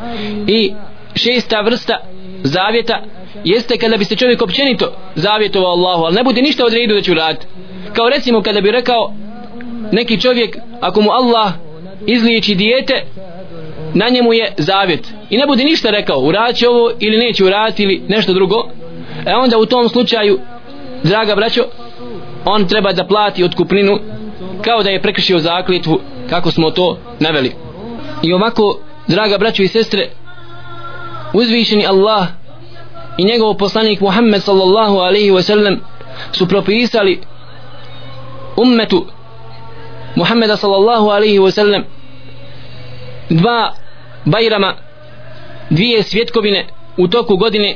I 0.47 0.73
šesta 1.15 1.61
vrsta 1.61 1.99
zavjeta 2.43 3.03
jeste 3.43 3.77
kada 3.77 3.97
bi 3.97 4.05
se 4.05 4.15
čovjek 4.15 4.41
općenito 4.41 4.93
zavjetovao 5.15 5.71
Allahu 5.71 6.03
ali 6.03 6.15
ne 6.15 6.23
bude 6.23 6.41
ništa 6.41 6.65
odredio 6.65 6.95
da 6.95 7.01
će 7.01 7.11
uraditi. 7.11 7.45
Kao 7.93 8.09
recimo 8.09 8.41
kada 8.41 8.61
bi 8.61 8.71
rekao 8.71 9.13
neki 9.91 10.21
čovjek 10.21 10.57
ako 10.81 11.01
mu 11.01 11.11
Allah 11.11 11.53
izliječi 12.07 12.55
dijete 12.55 13.03
na 13.93 14.09
njemu 14.09 14.33
je 14.33 14.53
zavjet. 14.57 15.13
I 15.29 15.37
ne 15.37 15.47
bude 15.47 15.63
ništa 15.63 15.89
rekao 15.89 16.19
uradit 16.19 16.57
će 16.57 16.69
ovo 16.69 16.91
ili 16.99 17.17
neće 17.17 17.45
uraditi 17.45 17.83
ili 17.83 18.01
nešto 18.07 18.33
drugo. 18.33 18.55
E 19.25 19.33
onda 19.33 19.57
u 19.57 19.65
tom 19.65 19.89
slučaju 19.89 20.39
draga 21.03 21.35
braćo 21.35 21.63
on 22.45 22.67
treba 22.67 22.93
da 22.93 23.07
plati 23.07 23.43
otkupninu 23.43 23.99
kao 24.61 24.83
da 24.83 24.89
je 24.89 25.01
prekršio 25.01 25.39
zakljetvu 25.39 25.99
kako 26.29 26.51
smo 26.51 26.71
to 26.71 26.97
naveli. 27.19 27.51
I 28.23 28.33
ovako 28.33 28.79
draga 29.07 29.37
braćo 29.37 29.63
i 29.63 29.67
sestre 29.67 30.09
uzvišeni 31.33 31.85
Allah 31.85 32.27
i 33.17 33.23
njegov 33.23 33.53
poslanik 33.53 34.01
Muhammed 34.01 34.43
sallallahu 34.43 34.97
alaihi 34.97 35.31
wa 35.31 35.41
sallam 35.41 35.79
su 36.31 36.47
propisali 36.47 37.21
ummetu 38.57 39.05
Muhammeda 40.15 40.57
sallallahu 40.57 41.09
alaihi 41.09 41.39
wa 41.39 41.51
sallam 41.51 41.83
dva 43.29 43.73
bajrama 44.25 44.75
dvije 45.69 46.03
svjetkovine 46.03 46.67
u 46.97 47.07
toku 47.07 47.37
godine 47.37 47.75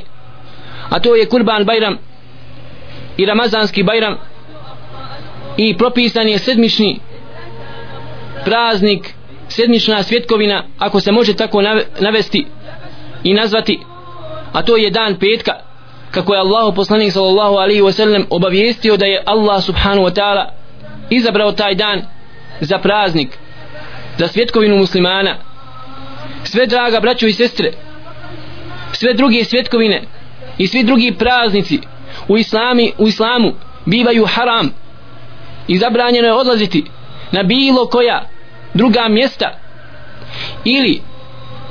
a 0.90 1.00
to 1.00 1.16
je 1.16 1.28
kurban 1.28 1.64
bajram 1.64 1.98
i 3.16 3.26
ramazanski 3.26 3.82
bajram 3.82 4.16
i 5.56 5.76
propisan 5.76 6.28
je 6.28 6.38
sedmični 6.38 7.00
praznik 8.44 9.14
sedmična 9.48 10.02
svjetkovina 10.02 10.64
ako 10.78 11.00
se 11.00 11.12
može 11.12 11.36
tako 11.36 11.62
navesti 12.00 12.46
i 13.24 13.34
nazvati 13.34 13.78
a 14.52 14.62
to 14.62 14.76
je 14.76 14.90
dan 14.90 15.16
petka 15.18 15.52
kako 16.10 16.34
je 16.34 16.40
Allah 16.40 16.74
poslanik 16.76 17.12
sallallahu 17.12 17.54
alaihi 17.54 17.82
wa 17.82 17.92
sallam 17.92 18.26
obavijestio 18.30 18.96
da 18.96 19.06
je 19.06 19.22
Allah 19.26 19.62
subhanahu 19.62 20.06
wa 20.06 20.14
ta'ala 20.14 20.44
izabrao 21.10 21.52
taj 21.52 21.74
dan 21.74 22.02
za 22.60 22.78
praznik 22.78 23.38
za 24.20 24.28
svjetkovinu 24.28 24.76
muslimana. 24.76 25.36
Sve 26.44 26.66
draga 26.66 27.00
braćo 27.00 27.26
i 27.26 27.32
sestre 27.32 27.72
sve 28.92 29.14
druge 29.14 29.44
svjetkovine 29.44 30.02
i 30.58 30.66
svi 30.66 30.82
drugi 30.82 31.12
praznici 31.18 31.78
u 32.28 32.38
islami 32.38 32.92
u 32.98 33.08
islamu 33.08 33.52
bivaju 33.86 34.26
haram 34.26 34.70
i 35.68 35.78
zabranjeno 35.78 36.26
je 36.28 36.34
odlaziti 36.34 36.84
na 37.32 37.42
bilo 37.42 37.86
koja 37.86 38.28
druga 38.74 39.08
mjesta 39.08 39.58
ili 40.64 41.00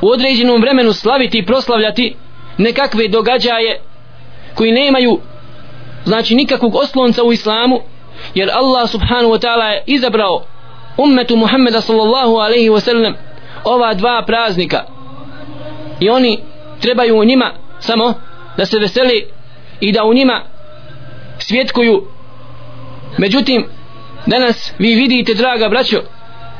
u 0.01 0.09
određenom 0.09 0.61
vremenu 0.61 0.93
slaviti 0.93 1.37
i 1.37 1.45
proslavljati 1.45 2.15
nekakve 2.57 3.07
događaje 3.07 3.81
koji 4.55 4.71
nemaju 4.71 5.19
znači 6.05 6.35
nikakvog 6.35 6.75
oslonca 6.75 7.23
u 7.23 7.33
islamu 7.33 7.79
jer 8.35 8.49
Allah 8.53 8.89
subhanahu 8.89 9.33
wa 9.33 9.41
ta'ala 9.41 9.65
je 9.65 9.83
izabrao 9.85 10.45
ummetu 11.03 11.35
Muhammeda 11.35 11.81
sallallahu 11.81 12.35
alaihi 12.37 12.69
wa 12.69 12.79
sallam 12.79 13.13
ova 13.63 13.93
dva 13.93 14.23
praznika. 14.27 14.83
I 15.99 16.09
oni 16.09 16.39
trebaju 16.81 17.19
u 17.19 17.23
njima 17.23 17.53
samo 17.79 18.13
da 18.57 18.65
se 18.65 18.79
veseli 18.79 19.27
i 19.79 19.91
da 19.91 20.03
u 20.03 20.13
njima 20.13 20.41
svjetkuju. 21.37 22.07
Međutim 23.17 23.65
danas 24.25 24.73
vi 24.79 24.95
vidite 24.95 25.33
draga 25.33 25.69
braćo 25.69 26.01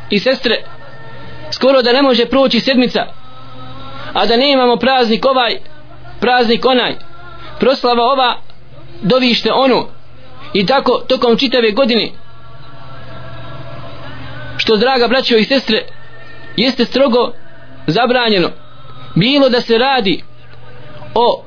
i 0.09 0.19
sestre 0.19 0.63
skoro 1.51 1.81
da 1.81 1.93
ne 1.93 2.01
može 2.01 2.25
proći 2.25 2.59
sedmica 2.59 3.05
a 4.13 4.25
da 4.25 4.37
ne 4.37 4.51
imamo 4.51 4.75
praznik 4.75 5.25
ovaj 5.25 5.57
praznik 6.19 6.65
onaj 6.65 6.95
proslava 7.59 8.03
ova 8.03 8.35
dovište 9.01 9.51
ono 9.51 9.87
i 10.53 10.65
tako 10.65 11.03
tokom 11.07 11.37
čitave 11.37 11.71
godine 11.71 12.09
što 14.59 14.77
draga 14.77 15.07
braćo 15.07 15.37
i 15.37 15.43
sestre 15.43 15.85
jeste 16.57 16.85
strogo 16.85 17.31
zabranjeno 17.87 18.49
bilo 19.15 19.49
da 19.49 19.61
se 19.61 19.77
radi 19.77 20.23
o 21.15 21.43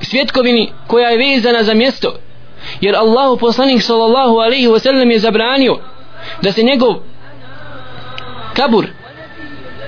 svjetkovini 0.00 0.72
koja 0.86 1.08
je 1.08 1.18
vezana 1.18 1.62
za 1.62 1.74
mjesto 1.74 2.14
jer 2.80 2.96
Allahu 2.96 3.36
poslanik 3.36 3.82
sallallahu 3.82 4.36
alaihi 4.36 4.68
wasallam 4.68 5.12
je 5.12 5.18
zabranio 5.18 5.78
da 6.42 6.52
se 6.52 6.62
njegov 6.62 6.94
kabur 8.54 8.86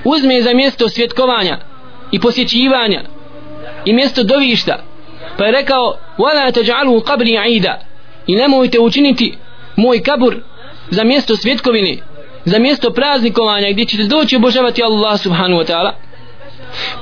uzme 0.05 0.42
za 0.42 0.55
mjesto 0.55 0.88
svjetkovanja 0.88 1.59
i 2.11 2.20
posjećivanja 2.20 3.03
i 3.84 3.92
mjesto 3.92 4.22
dovišta 4.22 4.82
pa 5.38 5.44
je 5.44 5.53
rekao 5.53 5.98
wala 6.18 6.53
taj'alu 6.53 7.03
qabri 7.03 7.40
aida 7.40 7.80
i 8.26 8.36
nemojte 8.36 8.80
učiniti 8.80 9.38
moj 9.76 10.03
kabur 10.03 10.36
za 10.90 11.05
mjesto 11.05 11.36
svjetkovine 11.36 11.96
za 12.45 12.59
mjesto 12.59 12.93
praznikovanja 12.93 13.70
gdje 13.70 13.84
ćete 13.84 14.03
doći 14.03 14.36
obožavati 14.36 14.82
Allah 14.82 15.20
subhanahu 15.20 15.62
wa 15.62 15.66
ta'ala. 15.66 15.91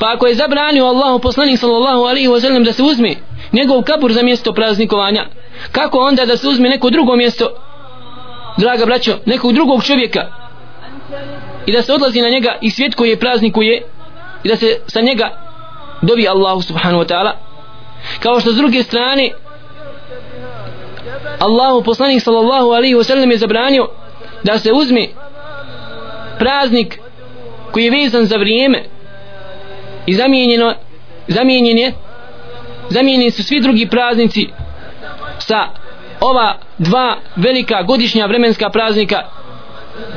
Pa 0.01 0.13
ako 0.15 0.27
je 0.27 0.35
zabranio 0.35 0.85
Allahu 0.85 1.19
poslanik 1.19 1.59
sallallahu 1.59 2.03
alaihi 2.03 2.29
wa 2.29 2.41
sallam 2.41 2.65
da 2.65 2.73
se 2.73 2.83
uzme 2.83 3.15
njegov 3.53 3.83
kabur 3.83 4.13
za 4.13 4.23
mjesto 4.23 4.53
praznikovanja 4.53 5.27
kako 5.73 5.99
onda 5.99 6.27
da 6.27 6.37
se 6.37 6.49
uzme 6.49 6.69
neko 6.69 6.91
drugo 6.91 7.17
mjesto 7.17 7.49
draga 8.57 8.87
braćo 8.87 9.19
nekog 9.27 9.53
drugog 9.53 9.85
čovjeka 9.85 10.21
i 11.67 11.73
da 11.73 11.83
se 11.83 11.93
odlazi 11.93 12.21
na 12.21 12.29
njega 12.29 12.59
i 12.61 12.71
svijet 12.71 12.95
koji 12.95 13.11
je 13.11 13.19
praznikuje 13.19 13.83
i 14.45 14.49
da 14.49 14.57
se 14.57 14.81
sa 14.87 15.01
njega 15.01 15.49
dovi 16.03 16.29
Allahu 16.29 16.63
subhanahu 16.63 17.03
wa 17.03 17.09
ta'ala. 17.09 17.33
Kao 18.21 18.41
što 18.41 18.53
s 18.53 18.57
druge 18.57 18.83
strane 18.83 19.31
Allahu 21.39 21.83
poslanik 21.83 22.23
sallallahu 22.23 22.69
alaihi 22.69 22.95
wa 22.95 23.05
sallam 23.05 23.31
je 23.31 23.39
zabranio 23.39 23.89
da 24.43 24.59
se 24.59 24.73
uzme 24.73 25.07
praznik 26.39 26.99
koji 27.73 27.85
je 27.85 27.91
vezan 27.91 28.27
za 28.27 28.37
vrijeme 28.37 28.85
i 30.07 30.15
zamijenjeno 30.15 30.75
zamijenjen 31.29 31.79
je 31.79 31.93
zamijenjeni 32.89 33.31
su 33.31 33.43
svi 33.45 33.61
drugi 33.61 33.89
praznici 33.89 34.49
sa 35.39 35.69
ova 36.21 36.57
dva 36.79 37.17
velika 37.37 37.83
godišnja 37.83 38.27
vremenska 38.27 38.71
praznika 38.71 39.23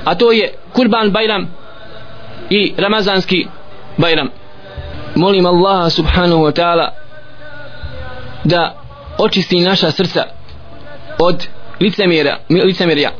a 0.06 0.16
to 0.16 0.32
je 0.32 0.54
Kurban 0.74 1.12
Bajram 1.12 1.48
i 2.50 2.74
Ramazanski 2.78 3.48
Bajram. 3.98 4.30
Molim 5.16 5.46
Allaha 5.46 5.90
subhanahu 5.90 6.44
wa 6.44 6.52
ta'ala 6.52 6.90
da 8.44 8.76
očisti 9.18 9.60
naša 9.60 9.92
srca 9.92 10.24
od 11.20 11.48
licemjera, 11.80 12.38
licemjerja 12.50 13.12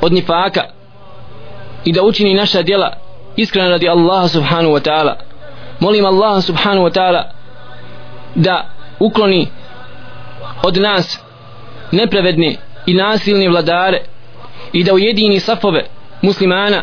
od 0.00 0.12
nifaka 0.12 0.62
i 1.84 1.92
da 1.92 2.02
učini 2.02 2.34
naša 2.34 2.62
djela 2.62 2.92
iskreno 3.36 3.68
radi 3.68 3.88
Allaha 3.88 4.28
subhanahu 4.28 4.74
wa 4.74 4.80
ta'ala. 4.80 5.16
Molim 5.80 6.06
Allaha 6.06 6.40
subhanahu 6.40 6.86
wa 6.86 6.92
ta'ala 6.92 7.30
da 8.34 8.68
ukloni 9.00 9.48
od 10.62 10.76
nas 10.76 11.20
nepravedne 11.92 12.56
i 12.86 12.94
nasilne 12.94 13.48
vladare 13.48 14.02
i 14.72 14.84
da 14.84 14.94
ujedini 14.94 15.40
safove 15.40 15.84
muslimana 16.22 16.82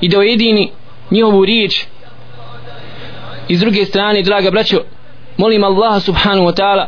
i 0.00 0.08
da 0.08 0.18
ujedini 0.18 0.72
njihovu 1.10 1.44
riječ. 1.44 1.84
I 3.48 3.56
s 3.56 3.60
druge 3.60 3.84
strane 3.84 4.22
draga 4.22 4.50
braćo 4.50 4.80
molim 5.36 5.64
Allaha 5.64 6.00
subhanahu 6.00 6.46
wa 6.46 6.54
ta'ala 6.54 6.86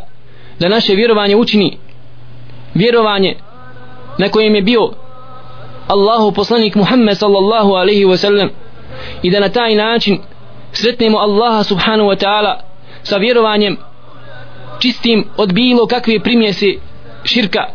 da 0.59 0.69
naše 0.69 0.95
vjerovanje 0.95 1.37
učini 1.37 1.79
vjerovanje 2.75 3.37
na 4.19 4.29
kojem 4.29 4.55
je 4.55 4.63
bio 4.63 4.91
Allahu 5.87 6.33
poslanik 6.33 6.75
Muhammed 6.75 7.17
sallallahu 7.19 7.73
alaihi 7.73 8.05
wa 8.05 8.17
sallam 8.17 8.51
i 9.23 9.31
da 9.31 9.41
na 9.41 9.49
taj 9.49 9.75
način 9.75 10.19
sretnemo 10.73 11.19
Allaha 11.19 11.65
subhanahu 11.65 12.09
wa 12.09 12.17
ta'ala 12.17 12.55
sa 13.03 13.17
vjerovanjem 13.17 13.77
čistim 14.79 15.25
od 15.37 15.53
bilo 15.53 15.87
kakve 15.87 16.21
primjese 16.21 16.67
širka 17.25 17.69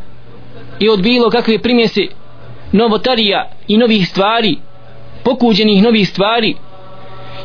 i 0.79 0.89
od 0.89 1.01
bilo 1.01 1.29
kakve 1.29 1.59
primjese 1.59 2.01
novotarija 2.71 3.49
i 3.67 3.77
novih 3.77 4.09
stvari 4.09 4.57
pokuđenih 5.23 5.83
novih 5.83 6.09
stvari. 6.09 6.55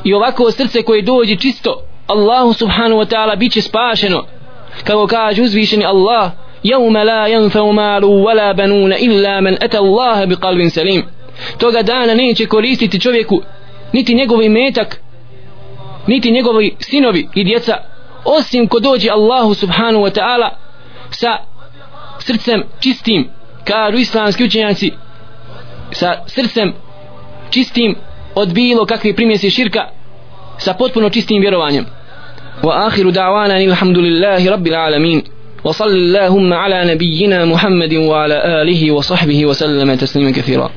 I 0.04 0.14
ovako 0.14 0.50
srce 0.50 0.82
koje 0.82 1.02
dođe 1.02 1.36
čisto 1.36 1.82
Allahu 2.06 2.52
subhanahu 2.52 3.00
wa 3.00 3.06
ta'ala 3.06 3.38
bit 3.38 3.52
će 3.52 3.62
spašeno 3.62 4.24
kako 4.84 5.06
kaže 5.06 5.42
uzvišeni 5.42 5.84
Allah 5.84 6.30
يوم 6.65 6.97
لا 6.97 7.27
ينفع 7.27 7.71
مال 7.71 8.03
ولا 8.03 8.51
بنون 8.51 8.93
إلا 8.93 9.39
من 9.39 9.63
أتى 9.63 9.77
الله 9.77 10.25
بقلب 10.25 10.67
سليم 10.67 11.03
toga 11.57 11.84
dana 11.84 12.13
neće 12.15 12.45
koristiti 12.45 12.99
čovjeku 12.99 13.41
niti 13.93 14.15
njegovi 14.15 14.49
metak 14.49 15.01
niti 16.07 16.32
njegovi 16.32 16.75
sinovi 16.80 17.27
i 17.36 17.43
djeca 17.43 17.77
osim 18.25 18.67
ko 18.67 18.80
dođe 18.80 19.09
Allahu 19.09 19.53
subhanahu 19.53 20.03
wa 20.03 20.19
ta'ala 20.19 20.49
sa 21.09 21.38
srcem 22.19 22.63
čistim 22.80 23.30
kažu 23.63 23.97
islamski 23.97 24.43
učenjaci 24.43 24.91
sa 25.91 26.23
srcem 26.27 26.73
čistim 27.49 27.95
od 28.36 28.53
bilo 28.53 28.86
kakve 28.86 29.15
primjese 29.15 29.49
širka 29.49 29.88
sa 30.57 30.73
potpuno 30.73 31.09
čistim 31.09 31.41
vjerovanjem 31.41 31.86
wa 32.63 32.88
akhiru 32.88 33.11
da'wana 33.11 33.69
alhamdulillahi 33.69 34.49
rabbil 34.49 34.75
alamin 34.75 35.21
وصل 35.64 35.88
اللهم 35.88 36.52
على 36.52 36.94
نبينا 36.94 37.44
محمد 37.44 37.94
وعلى 37.94 38.62
آله 38.62 38.92
وصحبه 38.92 39.46
وسلم 39.46 39.94
تسليما 39.94 40.30
كثيرا. 40.30 40.70